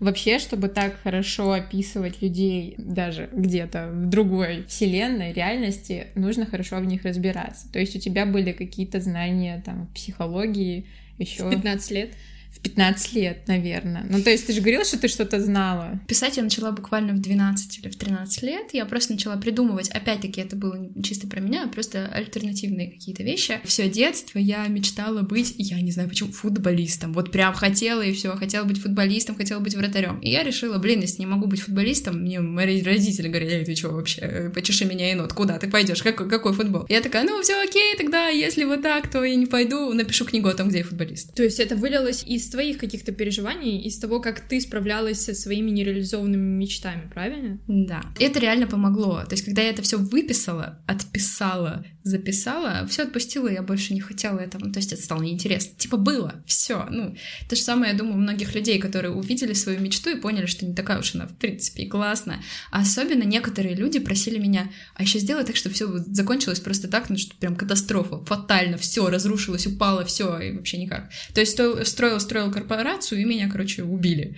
Вообще, 0.00 0.38
чтобы 0.38 0.68
так 0.68 1.00
хорошо 1.02 1.52
описывать 1.52 2.22
людей 2.22 2.74
даже 2.78 3.28
где-то 3.32 3.90
в 3.92 4.08
другой 4.08 4.64
вселенной, 4.68 5.32
реальности, 5.32 6.08
нужно 6.14 6.46
хорошо 6.46 6.76
в 6.76 6.84
них 6.84 7.04
разбираться. 7.04 7.70
То 7.72 7.80
есть 7.80 7.96
у 7.96 7.98
тебя 7.98 8.24
были 8.24 8.52
какие-то 8.52 9.00
знания 9.00 9.60
там 9.64 9.88
психологии 9.94 10.86
еще... 11.18 11.44
В 11.44 11.50
15 11.50 11.90
лет? 11.90 12.10
В 12.58 12.62
15 12.62 13.12
лет, 13.14 13.46
наверное. 13.46 14.04
Ну, 14.08 14.22
то 14.22 14.30
есть 14.30 14.46
ты 14.46 14.52
же 14.52 14.60
говорила, 14.60 14.84
что 14.84 14.98
ты 14.98 15.08
что-то 15.08 15.40
знала. 15.40 16.00
Писать 16.08 16.36
я 16.36 16.42
начала 16.42 16.72
буквально 16.72 17.12
в 17.12 17.20
12 17.20 17.78
или 17.78 17.88
в 17.88 17.96
13 17.96 18.42
лет. 18.42 18.66
Я 18.72 18.84
просто 18.84 19.12
начала 19.12 19.36
придумывать. 19.36 19.88
Опять-таки, 19.90 20.40
это 20.40 20.56
было 20.56 20.74
не 20.74 21.02
чисто 21.02 21.26
про 21.26 21.40
меня, 21.40 21.64
а 21.64 21.68
просто 21.68 22.08
альтернативные 22.08 22.90
какие-то 22.90 23.22
вещи. 23.22 23.60
Все 23.64 23.88
детство 23.88 24.38
я 24.38 24.66
мечтала 24.66 25.22
быть, 25.22 25.54
я 25.58 25.80
не 25.80 25.92
знаю 25.92 26.08
почему, 26.08 26.32
футболистом. 26.32 27.12
Вот 27.12 27.30
прям 27.30 27.54
хотела 27.54 28.02
и 28.02 28.12
все. 28.12 28.36
Хотела 28.36 28.64
быть 28.64 28.80
футболистом, 28.80 29.36
хотела 29.36 29.60
быть 29.60 29.74
вратарем. 29.74 30.18
И 30.20 30.30
я 30.30 30.42
решила, 30.42 30.78
блин, 30.78 31.00
если 31.00 31.20
не 31.20 31.26
могу 31.26 31.46
быть 31.46 31.60
футболистом, 31.60 32.22
мне 32.22 32.40
мои 32.40 32.82
родители 32.82 33.28
говорили, 33.28 33.64
ты 33.64 33.74
что 33.74 33.90
вообще, 33.90 34.50
почеши 34.54 34.84
меня 34.84 35.10
енот, 35.10 35.32
куда 35.32 35.58
ты 35.58 35.68
пойдешь, 35.68 36.02
какой, 36.02 36.28
какой 36.28 36.52
футбол? 36.52 36.86
Я 36.88 37.00
такая, 37.00 37.24
ну 37.24 37.40
все 37.42 37.62
окей, 37.62 37.96
тогда 37.96 38.28
если 38.28 38.64
вот 38.64 38.82
так, 38.82 39.10
то 39.10 39.22
я 39.24 39.34
не 39.36 39.46
пойду, 39.46 39.92
напишу 39.92 40.24
книгу 40.24 40.48
о 40.48 40.54
том, 40.54 40.68
где 40.68 40.78
я 40.78 40.84
футболист. 40.84 41.34
То 41.34 41.42
есть 41.42 41.60
это 41.60 41.76
вылилось 41.76 42.24
из 42.24 42.47
из 42.48 42.50
твоих 42.50 42.78
каких-то 42.78 43.12
переживаний, 43.12 43.78
из 43.82 43.98
того, 43.98 44.20
как 44.20 44.40
ты 44.40 44.60
справлялась 44.60 45.22
со 45.22 45.34
своими 45.34 45.70
нереализованными 45.70 46.56
мечтами, 46.56 47.08
правильно? 47.12 47.60
Да. 47.68 48.02
Это 48.18 48.40
реально 48.40 48.66
помогло. 48.66 49.22
То 49.24 49.34
есть, 49.34 49.44
когда 49.44 49.62
я 49.62 49.70
это 49.70 49.82
все 49.82 49.98
выписала, 49.98 50.82
отписала, 50.86 51.84
записала, 52.08 52.86
все 52.88 53.02
отпустила, 53.02 53.48
я 53.48 53.62
больше 53.62 53.94
не 53.94 54.00
хотела 54.00 54.38
этого. 54.38 54.70
То 54.72 54.78
есть 54.78 54.92
это 54.92 55.02
стало 55.02 55.22
неинтересно. 55.22 55.72
Типа 55.76 55.96
было, 55.96 56.42
все. 56.46 56.86
Ну, 56.90 57.16
то 57.48 57.56
же 57.56 57.62
самое, 57.62 57.92
я 57.92 57.98
думаю, 57.98 58.16
у 58.16 58.20
многих 58.20 58.54
людей, 58.54 58.78
которые 58.78 59.12
увидели 59.12 59.52
свою 59.52 59.80
мечту 59.80 60.10
и 60.10 60.20
поняли, 60.20 60.46
что 60.46 60.66
не 60.66 60.74
такая 60.74 60.98
уж 60.98 61.14
она, 61.14 61.26
в 61.26 61.36
принципе, 61.36 61.86
классная. 61.86 62.42
А 62.70 62.80
особенно 62.80 63.22
некоторые 63.22 63.74
люди 63.74 63.98
просили 63.98 64.38
меня, 64.38 64.70
а 64.94 65.02
еще 65.02 65.18
сделай 65.18 65.44
так, 65.44 65.56
чтобы 65.56 65.74
все 65.74 65.98
закончилось 66.06 66.60
просто 66.60 66.88
так, 66.88 67.10
ну, 67.10 67.16
что 67.16 67.36
прям 67.36 67.56
катастрофа, 67.56 68.24
фатально, 68.24 68.78
все 68.78 69.08
разрушилось, 69.08 69.66
упало, 69.66 70.04
все, 70.04 70.38
и 70.38 70.52
вообще 70.52 70.78
никак. 70.78 71.10
То 71.34 71.40
есть 71.40 71.52
строил, 71.52 72.20
строил 72.20 72.50
корпорацию, 72.50 73.20
и 73.20 73.24
меня, 73.24 73.48
короче, 73.50 73.82
убили. 73.82 74.36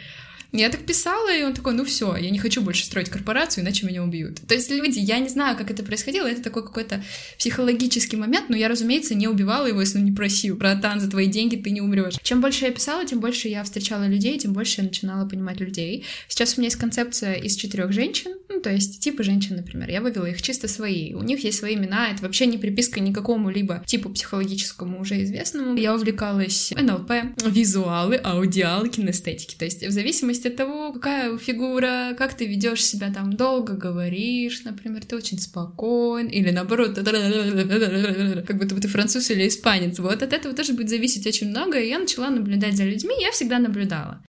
Я 0.52 0.68
так 0.68 0.80
писала, 0.80 1.32
и 1.32 1.44
он 1.44 1.54
такой, 1.54 1.74
ну 1.74 1.84
все, 1.84 2.16
я 2.16 2.30
не 2.30 2.38
хочу 2.38 2.60
больше 2.60 2.84
строить 2.84 3.08
корпорацию, 3.08 3.62
иначе 3.62 3.86
меня 3.86 4.02
убьют. 4.02 4.40
То 4.48 4.54
есть 4.54 4.70
люди, 4.70 4.98
я 4.98 5.18
не 5.20 5.28
знаю, 5.28 5.56
как 5.56 5.70
это 5.70 5.84
происходило, 5.84 6.26
это 6.26 6.42
такой 6.42 6.64
какой-то 6.64 7.04
психологический 7.38 8.16
момент, 8.16 8.48
но 8.48 8.56
я, 8.56 8.68
разумеется, 8.68 9.14
не 9.14 9.28
убивала 9.28 9.66
его, 9.66 9.80
если 9.80 9.98
он 9.98 10.04
не 10.04 10.12
просил. 10.12 10.56
Братан, 10.56 10.98
за 10.98 11.08
твои 11.08 11.26
деньги 11.26 11.56
ты 11.56 11.70
не 11.70 11.80
умрешь. 11.80 12.14
Чем 12.22 12.40
больше 12.40 12.64
я 12.64 12.72
писала, 12.72 13.04
тем 13.04 13.20
больше 13.20 13.48
я 13.48 13.62
встречала 13.62 14.06
людей, 14.06 14.38
тем 14.38 14.52
больше 14.52 14.80
я 14.80 14.88
начинала 14.88 15.28
понимать 15.28 15.60
людей. 15.60 16.04
Сейчас 16.28 16.56
у 16.56 16.60
меня 16.60 16.66
есть 16.66 16.78
концепция 16.78 17.34
из 17.34 17.54
четырех 17.54 17.92
женщин, 17.92 18.32
ну, 18.48 18.60
то 18.60 18.70
есть 18.70 19.00
типы 19.00 19.22
женщин, 19.22 19.56
например. 19.56 19.88
Я 19.88 20.00
вывела 20.00 20.26
их 20.26 20.42
чисто 20.42 20.66
свои. 20.66 21.14
У 21.14 21.22
них 21.22 21.44
есть 21.44 21.58
свои 21.58 21.76
имена, 21.76 22.10
это 22.10 22.22
вообще 22.22 22.46
не 22.46 22.58
приписка 22.58 22.98
никакому 22.98 23.50
либо 23.50 23.84
типу 23.86 24.10
психологическому 24.10 25.00
уже 25.00 25.22
известному. 25.22 25.76
Я 25.76 25.94
увлекалась 25.94 26.72
НЛП, 26.76 27.12
визуалы, 27.46 28.16
аудиалы, 28.16 28.88
кинестетики. 28.88 29.54
То 29.56 29.64
есть 29.64 29.86
в 29.86 29.90
зависимости 29.90 30.39
зависит 30.40 30.46
от 30.46 30.56
того, 30.56 30.92
какая 30.92 31.36
фигура, 31.38 32.14
как 32.16 32.34
ты 32.34 32.46
ведешь 32.46 32.84
себя 32.84 33.12
там, 33.12 33.32
долго 33.32 33.74
говоришь, 33.74 34.62
например, 34.64 35.04
ты 35.04 35.16
очень 35.16 35.38
спокоен, 35.38 36.26
или 36.26 36.50
наоборот, 36.50 36.94
как 38.46 38.58
будто 38.58 38.74
бы 38.74 38.80
ты 38.80 38.88
француз 38.88 39.30
или 39.30 39.46
испанец. 39.46 39.98
Вот 39.98 40.22
от 40.22 40.32
этого 40.32 40.54
тоже 40.54 40.72
будет 40.72 40.88
зависеть 40.88 41.26
очень 41.26 41.50
много, 41.50 41.78
и 41.78 41.88
я 41.88 41.98
начала 41.98 42.30
наблюдать 42.30 42.76
за 42.76 42.84
людьми, 42.84 43.14
я 43.20 43.30
всегда 43.30 43.58
наблюдала. 43.58 44.22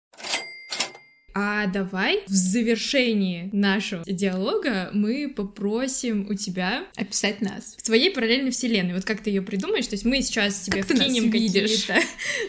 А 1.34 1.68
давай 1.68 2.24
в 2.28 2.32
завершении 2.32 3.50
нашего 3.54 4.04
диалога 4.06 4.90
мы 4.94 5.32
попросим 5.34 6.28
у 6.30 6.34
тебя 6.34 6.86
описать 6.96 7.42
нас 7.42 7.76
в 7.78 7.84
твоей 7.84 8.12
параллельной 8.12 8.52
вселенной. 8.52 8.94
Вот 8.94 9.06
как 9.06 9.22
ты 9.22 9.30
ее 9.30 9.42
придумаешь? 9.42 9.88
То 9.88 9.94
есть 9.94 10.06
мы 10.06 10.22
сейчас 10.22 10.62
тебе 10.62 10.84
как 10.84 10.98
вкинем 10.98 11.32
какие-то 11.32 12.00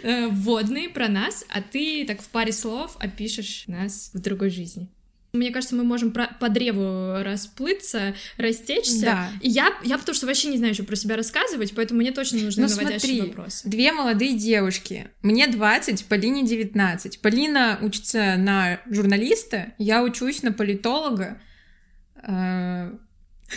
э, 0.02 0.28
вводные 0.28 0.88
про 0.88 1.08
нас, 1.08 1.44
а 1.48 1.62
ты 1.62 2.04
так 2.06 2.20
в 2.22 2.28
паре 2.28 2.52
слов 2.52 2.96
опишешь 2.98 3.64
нас 3.66 4.10
в 4.12 4.20
другой 4.20 4.50
жизни. 4.50 4.88
Мне 5.34 5.50
кажется, 5.50 5.74
мы 5.74 5.82
можем 5.82 6.10
про- 6.12 6.36
по 6.40 6.50
древу 6.50 7.22
расплыться, 7.22 8.14
растечься. 8.36 9.00
Да. 9.00 9.28
И 9.40 9.48
я, 9.48 9.72
я 9.82 9.96
потому 9.96 10.14
что 10.14 10.26
вообще 10.26 10.48
не 10.48 10.58
знаю, 10.58 10.74
что 10.74 10.84
про 10.84 10.94
себя 10.94 11.16
рассказывать, 11.16 11.74
поэтому 11.74 12.00
мне 12.00 12.12
точно 12.12 12.40
нужны 12.40 12.64
Ну 12.64 12.68
наводящие 12.68 12.98
смотри, 13.16 13.20
вопросы. 13.30 13.66
две 13.66 13.92
молодые 13.92 14.34
девушки. 14.36 15.08
Мне 15.22 15.46
20, 15.46 16.04
Полине 16.04 16.44
19. 16.44 17.22
Полина 17.22 17.78
учится 17.80 18.36
на 18.36 18.80
журналиста, 18.90 19.72
я 19.78 20.02
учусь 20.02 20.42
на 20.42 20.52
политолога. 20.52 21.40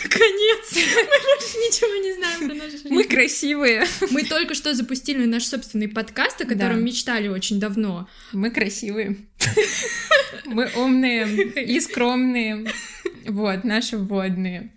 Конец. 0.02 0.72
Мы 0.74 1.04
больше 1.04 1.56
ничего 1.58 1.96
не 2.02 2.12
знаем 2.14 2.48
про 2.48 2.54
нашу 2.54 2.70
жизнь. 2.72 2.88
Мы 2.90 3.04
красивые. 3.04 3.84
Мы 4.10 4.24
только 4.24 4.54
что 4.54 4.74
запустили 4.74 5.24
наш 5.24 5.44
собственный 5.44 5.88
подкаст, 5.88 6.40
о 6.40 6.44
котором 6.46 6.76
Да. 6.76 6.82
мечтали 6.82 7.28
очень 7.28 7.58
давно. 7.60 8.08
Мы 8.32 8.50
красивые. 8.50 9.16
Мы 10.44 10.70
умные 10.76 11.26
и 11.64 11.80
скромные. 11.80 12.66
Вот, 13.26 13.64
наши 13.64 13.96
вводные. 13.96 14.72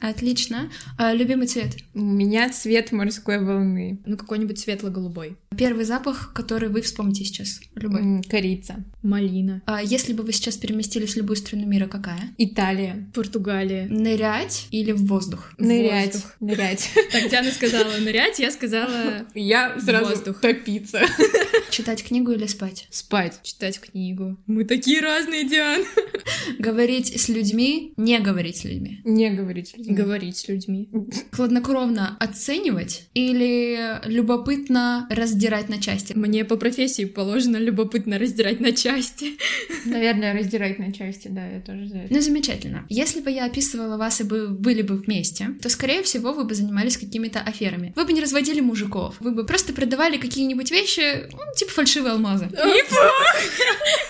Отлично. 0.00 0.70
А, 0.96 1.12
любимый 1.12 1.48
цвет? 1.48 1.74
У 1.94 2.00
меня 2.00 2.48
цвет 2.50 2.92
морской 2.92 3.38
волны. 3.44 3.98
Ну, 4.06 4.16
какой-нибудь 4.16 4.58
светло-голубой. 4.58 5.36
Первый 5.58 5.84
запах, 5.84 6.32
который 6.32 6.68
вы 6.68 6.82
вспомните 6.82 7.24
сейчас. 7.24 7.60
Любой. 7.74 8.22
Корица. 8.22 8.84
Малина. 9.02 9.62
А 9.66 9.82
если 9.82 10.12
бы 10.12 10.22
вы 10.22 10.32
сейчас 10.32 10.56
переместились 10.56 11.14
в 11.14 11.16
любую 11.16 11.36
страну 11.36 11.66
мира, 11.66 11.86
какая? 11.86 12.32
Италия. 12.38 13.10
Португалия. 13.12 13.86
Нырять 13.88 14.68
или 14.70 14.92
в 14.92 15.04
воздух? 15.06 15.52
Нырять. 15.58 16.14
Воздух. 16.14 16.36
Нырять. 16.40 16.90
Так, 17.12 17.30
Диана 17.30 17.50
сказала 17.50 17.90
нырять, 17.98 18.38
я 18.38 18.50
сказала 18.50 19.26
Я 19.34 19.80
сразу 19.80 20.10
Воздух. 20.10 20.40
топиться. 20.40 21.00
Читать 21.70 22.04
книгу 22.04 22.32
или 22.32 22.46
спать? 22.46 22.86
Спать. 22.90 23.40
читать 23.42 23.80
книгу. 23.80 24.36
Мы 24.46 24.64
такие 24.64 25.00
разные, 25.00 25.48
Диан. 25.48 25.82
Говорить 26.58 27.20
с 27.20 27.28
людьми, 27.28 27.92
не 27.96 28.18
говорить 28.20 28.58
с 28.58 28.64
людьми. 28.64 29.00
Не 29.04 29.30
говорить 29.30 29.76
людьми. 29.76 29.94
Говорить 29.94 30.36
с 30.36 30.48
людьми. 30.48 30.88
Хладнокровно 31.32 32.16
оценивать 32.20 33.08
или 33.14 34.00
любопытно 34.06 35.06
раздирать 35.48 35.68
на 35.68 35.80
части? 35.80 36.12
Мне 36.14 36.44
по 36.44 36.56
профессии 36.56 37.04
положено 37.04 37.56
любопытно 37.56 38.18
раздирать 38.18 38.60
на 38.60 38.72
части. 38.72 39.38
Наверное, 39.84 40.34
раздирать 40.34 40.78
на 40.78 40.92
части, 40.92 41.28
да, 41.28 41.46
я 41.46 41.60
тоже 41.60 41.88
за 41.88 41.98
это. 41.98 42.14
Ну, 42.14 42.20
замечательно. 42.20 42.86
Если 42.88 43.20
бы 43.20 43.30
я 43.30 43.46
описывала 43.46 43.96
вас 43.96 44.20
и 44.20 44.24
бы 44.24 44.48
были 44.48 44.82
бы 44.82 44.96
вместе, 44.96 45.50
то, 45.62 45.68
скорее 45.68 46.02
всего, 46.02 46.32
вы 46.32 46.44
бы 46.44 46.54
занимались 46.54 46.96
какими-то 46.96 47.40
аферами. 47.40 47.92
Вы 47.96 48.04
бы 48.04 48.12
не 48.12 48.20
разводили 48.20 48.60
мужиков. 48.60 49.16
Вы 49.20 49.32
бы 49.32 49.46
просто 49.46 49.72
продавали 49.72 50.18
какие-нибудь 50.18 50.70
вещи, 50.70 51.28
ну, 51.32 51.38
типа 51.56 51.72
фальшивые 51.72 52.12
алмазы. 52.12 52.44
Неплохо! 52.52 53.38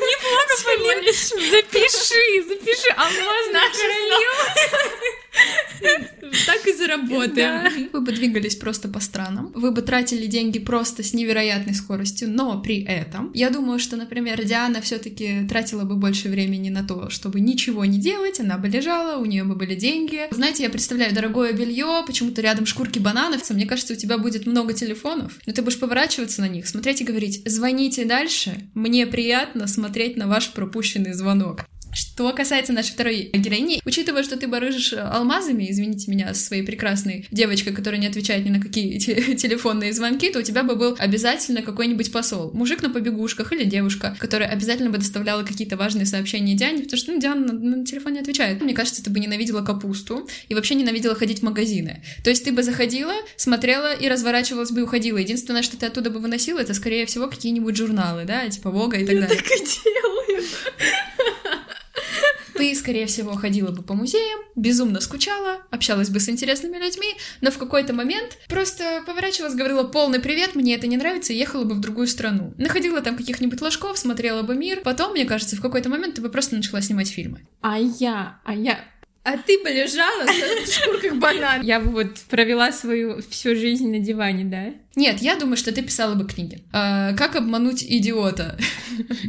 Неплохо, 0.01 0.55
Полин! 0.65 1.05
Запиши, 1.51 2.43
запиши 2.49 2.91
алмазная 2.97 3.69
Так 6.47 6.67
и 6.67 6.73
заработаем. 6.73 7.89
Вы 7.93 8.01
бы 8.01 8.13
двигались 8.13 8.57
просто 8.57 8.89
по 8.89 9.01
странам. 9.01 9.53
Вы 9.55 9.71
бы 9.71 9.83
тратили 9.83 10.27
деньги 10.27 10.59
просто 10.59 11.03
с 11.03 11.15
невероятной 11.15 11.75
скоростью, 11.75 12.31
но 12.31 12.61
при 12.61 12.83
этом, 12.83 13.31
я 13.35 13.51
думаю, 13.51 13.79
что, 13.79 13.97
например, 13.97 14.45
Диана 14.45 14.81
все-таки 14.81 15.47
тратила 15.49 15.85
бы 15.85 15.97
больше 15.97 16.29
времени 16.29 16.71
на 16.71 16.85
то, 16.85 17.11
чтобы 17.11 17.41
ничего 17.41 17.85
не 17.85 17.99
делать, 17.99 18.41
она 18.41 18.59
бы 18.59 18.69
лежала, 18.69 19.19
у 19.21 19.25
нее 19.25 19.45
бы 19.45 19.55
были 19.55 19.75
деньги. 19.75 20.23
Знаете, 20.31 20.63
я 20.63 20.71
представляю 20.71 21.15
дорогое 21.15 21.53
белье, 21.53 22.03
почему-то 22.07 22.41
рядом 22.43 22.67
шкурки 22.67 22.99
бананов. 22.99 23.49
Мне 23.51 23.67
кажется, 23.67 23.95
у 23.95 23.97
тебя 23.97 24.19
будет 24.19 24.47
много 24.47 24.73
телефонов, 24.73 25.33
но 25.47 25.53
ты 25.53 25.63
будешь 25.63 25.81
поворачиваться 25.81 26.41
на 26.41 26.49
них, 26.49 26.67
смотреть 26.69 27.01
и 27.01 27.05
говорить, 27.05 27.43
звоните 27.47 28.05
дальше, 28.05 28.69
мне 28.75 29.07
приятно 29.07 29.67
смотреть 29.67 30.17
на 30.17 30.27
ваш 30.27 30.51
пропущенный 30.53 31.13
звонок. 31.13 31.65
Что 31.93 32.33
касается 32.33 32.73
нашей 32.73 32.93
второй 32.93 33.31
героини, 33.33 33.81
учитывая, 33.85 34.23
что 34.23 34.37
ты 34.37 34.47
барыжишь 34.47 34.93
алмазами, 34.93 35.71
извините 35.71 36.11
меня, 36.11 36.35
с 36.35 36.45
своей 36.45 36.63
прекрасной 36.63 37.27
девочкой, 37.31 37.73
которая 37.73 38.01
не 38.01 38.07
отвечает 38.07 38.45
ни 38.45 38.51
на 38.51 38.61
какие 38.61 38.99
те- 38.99 39.35
телефонные 39.35 39.93
звонки, 39.93 40.31
то 40.31 40.41
у 40.41 40.43
тебя 40.43 40.63
бы 40.63 40.77
был 40.77 40.97
обязательно 40.99 41.63
какой-нибудь 41.63 42.13
посол. 42.13 42.51
Мужик 42.53 42.83
на 42.83 42.91
побегушках 42.91 43.53
или 43.53 43.65
девушка, 43.65 44.17
которая 44.19 44.49
обязательно 44.49 44.91
бы 44.91 44.99
доставляла 44.99 45.43
какие-то 45.43 45.77
важные 45.77 46.07
сообщения 46.07 46.55
Диане, 46.55 46.83
потому 46.83 46.99
что 46.99 47.13
ну, 47.13 47.21
Диана 47.21 47.53
на, 47.53 47.77
на 47.77 47.85
телефон 47.85 48.13
не 48.15 48.21
отвечает. 48.21 48.61
Мне 48.61 48.75
кажется, 48.75 49.03
ты 49.03 49.11
бы 49.11 49.21
ненавидела 49.21 49.63
капусту 49.63 50.29
и 50.49 50.55
вообще 50.55 50.75
ненавидела 50.75 51.15
ходить 51.15 51.41
в 51.41 51.43
магазины. 51.43 52.03
То 52.23 52.31
есть 52.31 52.45
ты 52.45 52.53
бы 52.53 52.63
заходила, 52.63 53.15
смотрела 53.37 53.95
и 53.95 54.09
разворачивалась 54.09 54.71
бы 54.71 54.81
и 54.81 54.83
уходила. 54.83 55.19
Единственное, 55.19 55.63
что 55.63 55.77
ты 55.77 55.87
оттуда 55.87 56.11
бы 56.11 56.21
выносила, 56.21 56.59
это, 56.59 56.75
скорее 56.75 57.07
всего, 57.07 57.29
какие-нибудь 57.29 57.77
журналы, 57.77 58.25
да, 58.25 58.49
типа 58.49 58.71
Вога 58.71 58.99
и 58.99 59.07
так 59.07 59.21
далее. 59.21 59.37
Так 59.37 59.47
и 59.47 59.65
делаю. 59.65 60.45
Ты, 62.59 62.75
скорее 62.75 63.07
всего, 63.07 63.35
ходила 63.37 63.71
бы 63.71 63.85
по 63.85 63.95
музеям, 63.95 64.41
безумно 64.57 65.01
скучала, 65.01 65.63
общалась 65.71 66.11
бы 66.11 66.19
с 66.19 66.29
интересными 66.29 66.77
людьми, 66.77 67.15
но 67.41 67.53
в 67.53 67.59
какой-то 67.59 67.95
момент 67.95 68.37
просто 68.49 69.05
поворачивалась, 69.07 69.55
говорила 69.55 69.85
полный 69.85 70.19
привет, 70.19 70.57
мне 70.57 70.75
это 70.75 70.89
не 70.89 70.97
нравится, 70.97 71.33
и 71.33 71.37
ехала 71.37 71.63
бы 71.63 71.77
в 71.77 71.81
другую 71.81 72.09
страну. 72.09 72.55
Находила 72.59 73.01
там 73.01 73.17
каких-нибудь 73.17 73.61
ложков, 73.61 73.97
смотрела 73.97 74.43
бы 74.43 74.57
мир. 74.57 74.81
Потом, 74.83 75.13
мне 75.13 75.25
кажется, 75.25 75.55
в 75.55 75.61
какой-то 75.61 75.89
момент 75.89 76.17
ты 76.17 76.21
бы 76.21 76.31
просто 76.31 76.57
начала 76.57 76.83
снимать 76.83 77.09
фильмы. 77.09 77.47
А 77.61 77.79
я, 77.79 78.41
а 78.45 78.55
я, 78.55 78.81
А 79.25 79.37
ты 79.37 79.63
бы 79.63 79.69
лежала 79.69 80.27
в 80.27 80.73
шкурках 80.73 81.17
банан. 81.19 81.63
я 81.63 81.81
бы 81.81 81.91
вот 81.91 82.19
провела 82.31 82.73
свою 82.73 83.21
всю 83.31 83.55
жизнь 83.55 83.91
на 83.91 83.99
диване, 83.99 84.45
да? 84.45 84.73
Нет, 84.97 85.21
я 85.21 85.37
думаю, 85.37 85.57
что 85.57 85.71
ты 85.73 85.83
писала 85.83 86.15
бы 86.15 86.27
книги. 86.27 86.63
А, 86.73 87.13
как 87.15 87.37
обмануть 87.37 87.85
идиота? 87.85 88.59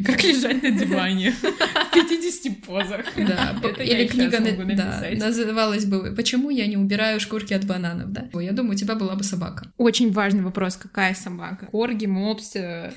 Как 0.06 0.23
лежать 0.23 0.63
на 0.63 0.71
диване 0.71 1.32
в 1.32 1.93
50 1.93 2.65
позах. 2.65 3.06
Да, 3.15 3.56
или 3.84 4.08
книга 4.08 4.39
называлась 5.15 5.86
бы 5.86 6.13
«Почему 6.15 6.49
я 6.49 6.65
не 6.65 6.78
убираю 6.78 7.19
шкурки 7.19 7.54
от 7.54 7.65
бананов?» 7.65 8.12
да? 8.12 8.30
Я 8.39 8.52
думаю, 8.52 8.73
у 8.73 8.78
тебя 8.78 8.95
была 8.95 9.15
бы 9.15 9.23
собака. 9.23 9.71
Очень 9.78 10.12
важный 10.12 10.43
вопрос, 10.43 10.78
какая 10.78 11.13
собака? 11.13 11.67
Корги, 11.67 12.06
мопс, 12.06 12.56
э, 12.56 12.93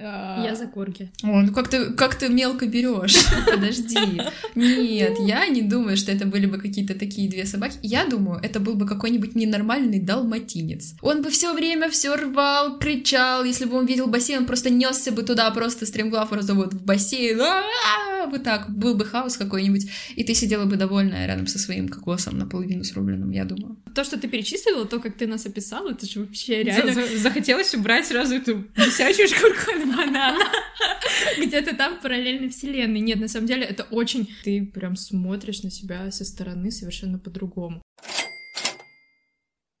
Я 0.00 0.54
за 0.56 0.66
корги. 0.66 1.10
О, 1.22 1.42
ну 1.42 1.52
как 1.52 1.68
ты, 1.68 1.92
как 1.92 2.14
ты 2.14 2.28
мелко 2.28 2.66
берешь? 2.66 3.16
Подожди. 3.50 4.22
Нет, 4.54 5.18
я 5.20 5.46
не 5.48 5.62
думаю, 5.62 5.96
что 5.96 6.12
это 6.12 6.26
были 6.26 6.46
бы 6.46 6.58
какие-то 6.58 6.94
такие 6.98 7.28
две 7.28 7.44
собаки. 7.46 7.78
Я 7.82 8.06
думаю, 8.06 8.40
это 8.42 8.60
был 8.60 8.74
бы 8.74 8.86
какой-нибудь 8.86 9.34
ненормальный 9.34 10.00
далматинец. 10.00 10.94
Он 11.02 11.22
бы 11.22 11.30
все 11.30 11.52
время 11.52 11.90
все 11.90 12.16
рвал, 12.16 12.78
кричал. 12.78 13.44
Если 13.44 13.66
бы 13.66 13.76
он 13.76 13.86
видел 13.86 14.06
бассейн, 14.06 14.40
он 14.40 14.46
просто 14.46 14.70
несся 14.70 15.12
бы 15.12 15.22
туда, 15.22 15.50
просто 15.50 15.86
стремглав 15.86 16.30
просто 16.30 16.54
вот 16.54 16.74
в 16.74 16.84
бассейн. 16.84 17.40
А-а-а! 17.40 18.26
Вот 18.26 18.42
так. 18.42 18.70
Был 18.70 18.94
бы 18.94 19.04
хаос 19.04 19.36
какой-нибудь. 19.36 19.90
И 20.16 20.24
ты 20.24 20.34
сидела 20.34 20.64
бы 20.64 20.76
довольная 20.76 21.26
рядом 21.26 21.46
со 21.46 21.58
своим 21.58 21.88
кокосом 21.88 22.38
наполовину 22.38 22.84
срубленным, 22.84 23.30
я 23.30 23.44
думаю. 23.44 23.76
То, 23.94 24.04
что 24.04 24.18
ты 24.18 24.28
перечислила, 24.28 24.86
то, 24.86 25.00
как 25.00 25.16
ты 25.16 25.26
нас 25.26 25.46
описала, 25.46 25.90
это 25.90 26.06
же 26.06 26.20
вообще 26.20 26.62
реально 26.62 26.92
за- 26.92 27.18
Захотелось 27.18 27.74
убрать 27.74 28.06
сразу 28.06 28.34
эту 28.34 28.58
висячую 28.76 29.28
шкурку 29.28 29.70
от 29.72 29.86
банана. 29.88 30.38
где-то 31.38 31.76
там 31.76 31.98
в 31.98 32.02
параллельной 32.02 32.48
вселенной. 32.48 33.00
Нет, 33.00 33.18
на 33.20 33.28
самом 33.28 33.46
деле 33.46 33.64
это 33.64 33.84
очень... 33.84 34.28
Ты 34.44 34.64
прям 34.66 34.96
смотришь 34.96 35.62
на 35.62 35.70
себя 35.70 36.10
со 36.10 36.24
стороны 36.24 36.70
совершенно 36.70 37.18
по-другому. 37.18 37.82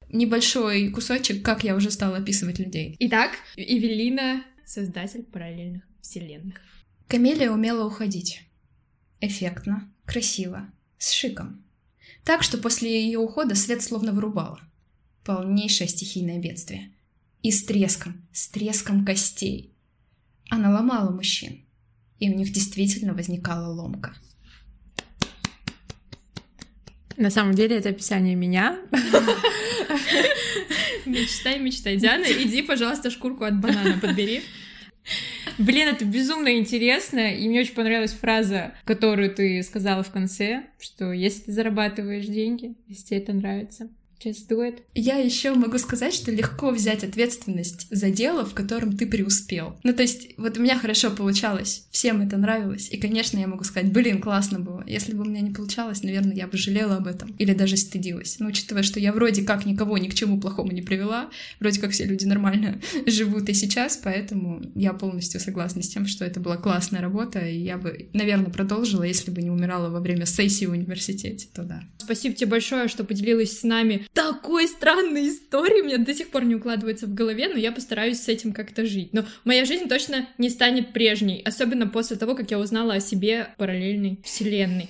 Небольшой 0.08 0.88
кусочек, 0.90 1.44
как 1.44 1.62
я 1.62 1.76
уже 1.76 1.90
стала 1.90 2.16
описывать 2.16 2.58
людей. 2.58 2.96
Итак, 2.98 3.32
Эвелина— 3.56 4.44
создатель 4.66 5.22
параллельных 5.22 5.82
вселенных. 6.02 6.56
Камелия 7.06 7.50
умела 7.50 7.86
уходить. 7.86 8.42
Эффектно, 9.20 9.92
красиво, 10.06 10.68
с 10.98 11.12
шиком. 11.12 11.64
Так, 12.24 12.42
что 12.42 12.58
после 12.58 13.04
ее 13.04 13.18
ухода 13.18 13.54
свет 13.54 13.82
словно 13.82 14.12
вырубало. 14.12 14.60
Полнейшее 15.24 15.88
стихийное 15.88 16.38
бедствие. 16.38 16.92
И 17.42 17.50
с 17.50 17.64
треском, 17.64 18.26
с 18.32 18.48
треском 18.48 19.04
костей. 19.04 19.72
Она 20.50 20.70
ломала 20.70 21.10
мужчин. 21.10 21.64
И 22.18 22.30
у 22.30 22.34
них 22.34 22.52
действительно 22.52 23.14
возникала 23.14 23.72
ломка. 23.72 24.14
На 27.16 27.30
самом 27.30 27.54
деле 27.54 27.76
это 27.76 27.90
описание 27.90 28.34
меня. 28.34 28.78
Мечтай, 31.06 31.58
мечтай. 31.58 31.96
Диана, 31.96 32.24
иди, 32.24 32.62
пожалуйста, 32.62 33.10
шкурку 33.10 33.44
от 33.44 33.60
банана 33.60 33.98
подбери. 33.98 34.42
Блин, 35.58 35.88
это 35.88 36.04
безумно 36.04 36.56
интересно, 36.58 37.34
и 37.34 37.48
мне 37.48 37.60
очень 37.60 37.74
понравилась 37.74 38.12
фраза, 38.12 38.74
которую 38.84 39.34
ты 39.34 39.62
сказала 39.62 40.02
в 40.02 40.10
конце, 40.10 40.64
что 40.78 41.12
если 41.12 41.42
ты 41.44 41.52
зарабатываешь 41.52 42.26
деньги, 42.26 42.76
если 42.86 43.06
тебе 43.06 43.18
это 43.18 43.32
нравится, 43.32 43.88
Just 44.22 44.48
do 44.48 44.58
it. 44.58 44.80
Я 44.94 45.16
еще 45.16 45.54
могу 45.54 45.78
сказать, 45.78 46.12
что 46.12 46.30
легко 46.30 46.70
взять 46.70 47.04
ответственность 47.04 47.86
за 47.90 48.10
дело, 48.10 48.44
в 48.44 48.52
котором 48.52 48.94
ты 48.94 49.06
преуспел. 49.06 49.78
Ну, 49.82 49.94
то 49.94 50.02
есть, 50.02 50.34
вот 50.36 50.58
у 50.58 50.62
меня 50.62 50.78
хорошо 50.78 51.10
получалось, 51.10 51.86
всем 51.90 52.20
это 52.20 52.36
нравилось, 52.36 52.88
и, 52.90 52.98
конечно, 52.98 53.38
я 53.38 53.46
могу 53.46 53.64
сказать, 53.64 53.90
блин, 53.90 54.20
классно 54.20 54.58
было. 54.58 54.84
Если 54.86 55.14
бы 55.14 55.22
у 55.22 55.24
меня 55.24 55.40
не 55.40 55.52
получалось, 55.52 56.02
наверное, 56.02 56.36
я 56.36 56.46
бы 56.46 56.58
жалела 56.58 56.96
об 56.96 57.06
этом 57.06 57.34
или 57.38 57.54
даже 57.54 57.78
стыдилась. 57.78 58.38
Но 58.40 58.48
учитывая, 58.48 58.82
что 58.82 59.00
я 59.00 59.14
вроде 59.14 59.42
как 59.42 59.64
никого 59.64 59.96
ни 59.96 60.08
к 60.08 60.14
чему 60.14 60.38
плохому 60.38 60.70
не 60.72 60.82
привела, 60.82 61.30
вроде 61.58 61.80
как 61.80 61.92
все 61.92 62.04
люди 62.04 62.26
нормально 62.26 62.80
живут 63.06 63.48
и 63.48 63.54
сейчас, 63.54 63.96
поэтому 63.96 64.62
я 64.74 64.92
полностью 64.92 65.40
согласна 65.40 65.82
с 65.82 65.88
тем, 65.88 66.06
что 66.06 66.26
это 66.26 66.40
была 66.40 66.58
классная 66.58 67.00
работа, 67.00 67.38
и 67.38 67.58
я 67.58 67.78
бы, 67.78 68.10
наверное, 68.12 68.50
продолжила, 68.50 69.02
если 69.02 69.30
бы 69.30 69.40
не 69.40 69.50
умирала 69.50 69.88
во 69.88 70.00
время 70.00 70.26
сессии 70.26 70.66
в 70.66 70.72
университете, 70.72 71.48
то 71.54 71.62
да. 71.62 71.84
Спасибо 71.98 72.34
тебе 72.34 72.50
большое, 72.50 72.88
что 72.88 73.04
поделилась 73.04 73.60
с 73.60 73.62
нами 73.62 74.06
такой 74.12 74.66
странной 74.68 75.28
историей. 75.28 75.82
Мне 75.82 75.98
до 75.98 76.14
сих 76.14 76.30
пор 76.30 76.44
не 76.44 76.54
укладывается 76.54 77.06
в 77.06 77.14
голове, 77.14 77.48
но 77.48 77.56
я 77.56 77.72
постараюсь 77.72 78.20
с 78.20 78.28
этим 78.28 78.52
как-то 78.52 78.84
жить. 78.84 79.12
Но 79.12 79.24
моя 79.44 79.64
жизнь 79.64 79.88
точно 79.88 80.28
не 80.38 80.50
станет 80.50 80.92
прежней, 80.92 81.42
особенно 81.44 81.86
после 81.86 82.16
того, 82.16 82.34
как 82.34 82.50
я 82.50 82.58
узнала 82.58 82.94
о 82.94 83.00
себе 83.00 83.48
параллельной 83.56 84.18
вселенной. 84.24 84.88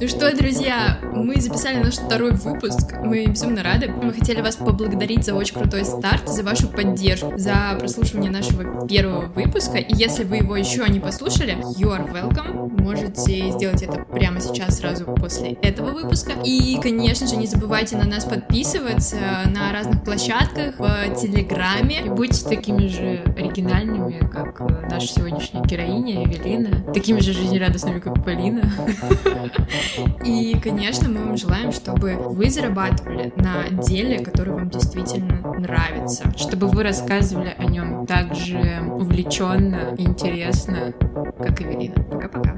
Ну 0.00 0.08
что, 0.08 0.36
друзья, 0.36 1.00
мы 1.22 1.40
записали 1.40 1.78
наш 1.78 1.94
второй 1.94 2.32
выпуск. 2.32 2.94
Мы 3.02 3.26
безумно 3.26 3.62
рады. 3.62 3.88
Мы 3.88 4.12
хотели 4.12 4.40
вас 4.40 4.56
поблагодарить 4.56 5.24
за 5.24 5.34
очень 5.34 5.54
крутой 5.54 5.84
старт, 5.84 6.28
за 6.28 6.42
вашу 6.42 6.68
поддержку, 6.68 7.32
за 7.36 7.76
прослушивание 7.78 8.30
нашего 8.30 8.86
первого 8.86 9.26
выпуска. 9.26 9.78
И 9.78 9.94
если 9.94 10.24
вы 10.24 10.36
его 10.36 10.56
еще 10.56 10.88
не 10.88 11.00
послушали, 11.00 11.56
you 11.76 11.88
are 11.88 12.10
welcome. 12.12 12.80
Можете 12.80 13.50
сделать 13.50 13.82
это 13.82 14.04
прямо 14.04 14.40
сейчас, 14.40 14.78
сразу 14.78 15.04
после 15.04 15.52
этого 15.62 15.90
выпуска. 15.90 16.32
И, 16.44 16.78
конечно 16.80 17.26
же, 17.26 17.36
не 17.36 17.46
забывайте 17.46 17.96
на 17.96 18.04
нас 18.04 18.24
подписываться 18.24 19.16
на 19.46 19.72
разных 19.72 20.04
площадках, 20.04 20.78
в 20.78 21.20
Телеграме. 21.20 22.02
И 22.06 22.08
будьте 22.08 22.44
такими 22.44 22.86
же 22.86 23.22
оригинальными, 23.36 24.20
как 24.32 24.60
наша 24.90 25.08
сегодняшняя 25.08 25.62
героиня 25.62 26.24
Эвелина, 26.24 26.92
такими 26.92 27.20
же 27.20 27.32
жизнерадостными, 27.32 27.98
как 27.98 28.24
Полина. 28.24 28.70
И, 30.24 30.56
конечно, 30.62 31.07
мы 31.08 31.24
вам 31.24 31.36
желаем, 31.36 31.72
чтобы 31.72 32.14
вы 32.14 32.50
зарабатывали 32.50 33.32
на 33.36 33.68
деле, 33.82 34.24
которое 34.24 34.52
вам 34.52 34.70
действительно 34.70 35.54
нравится. 35.58 36.32
Чтобы 36.36 36.68
вы 36.68 36.82
рассказывали 36.82 37.54
о 37.56 37.64
нем 37.64 38.06
так 38.06 38.34
же 38.34 38.82
увлеченно, 38.98 39.94
интересно, 39.96 40.92
как 41.38 41.62
Эвелина. 41.62 41.94
Пока-пока. 42.04 42.57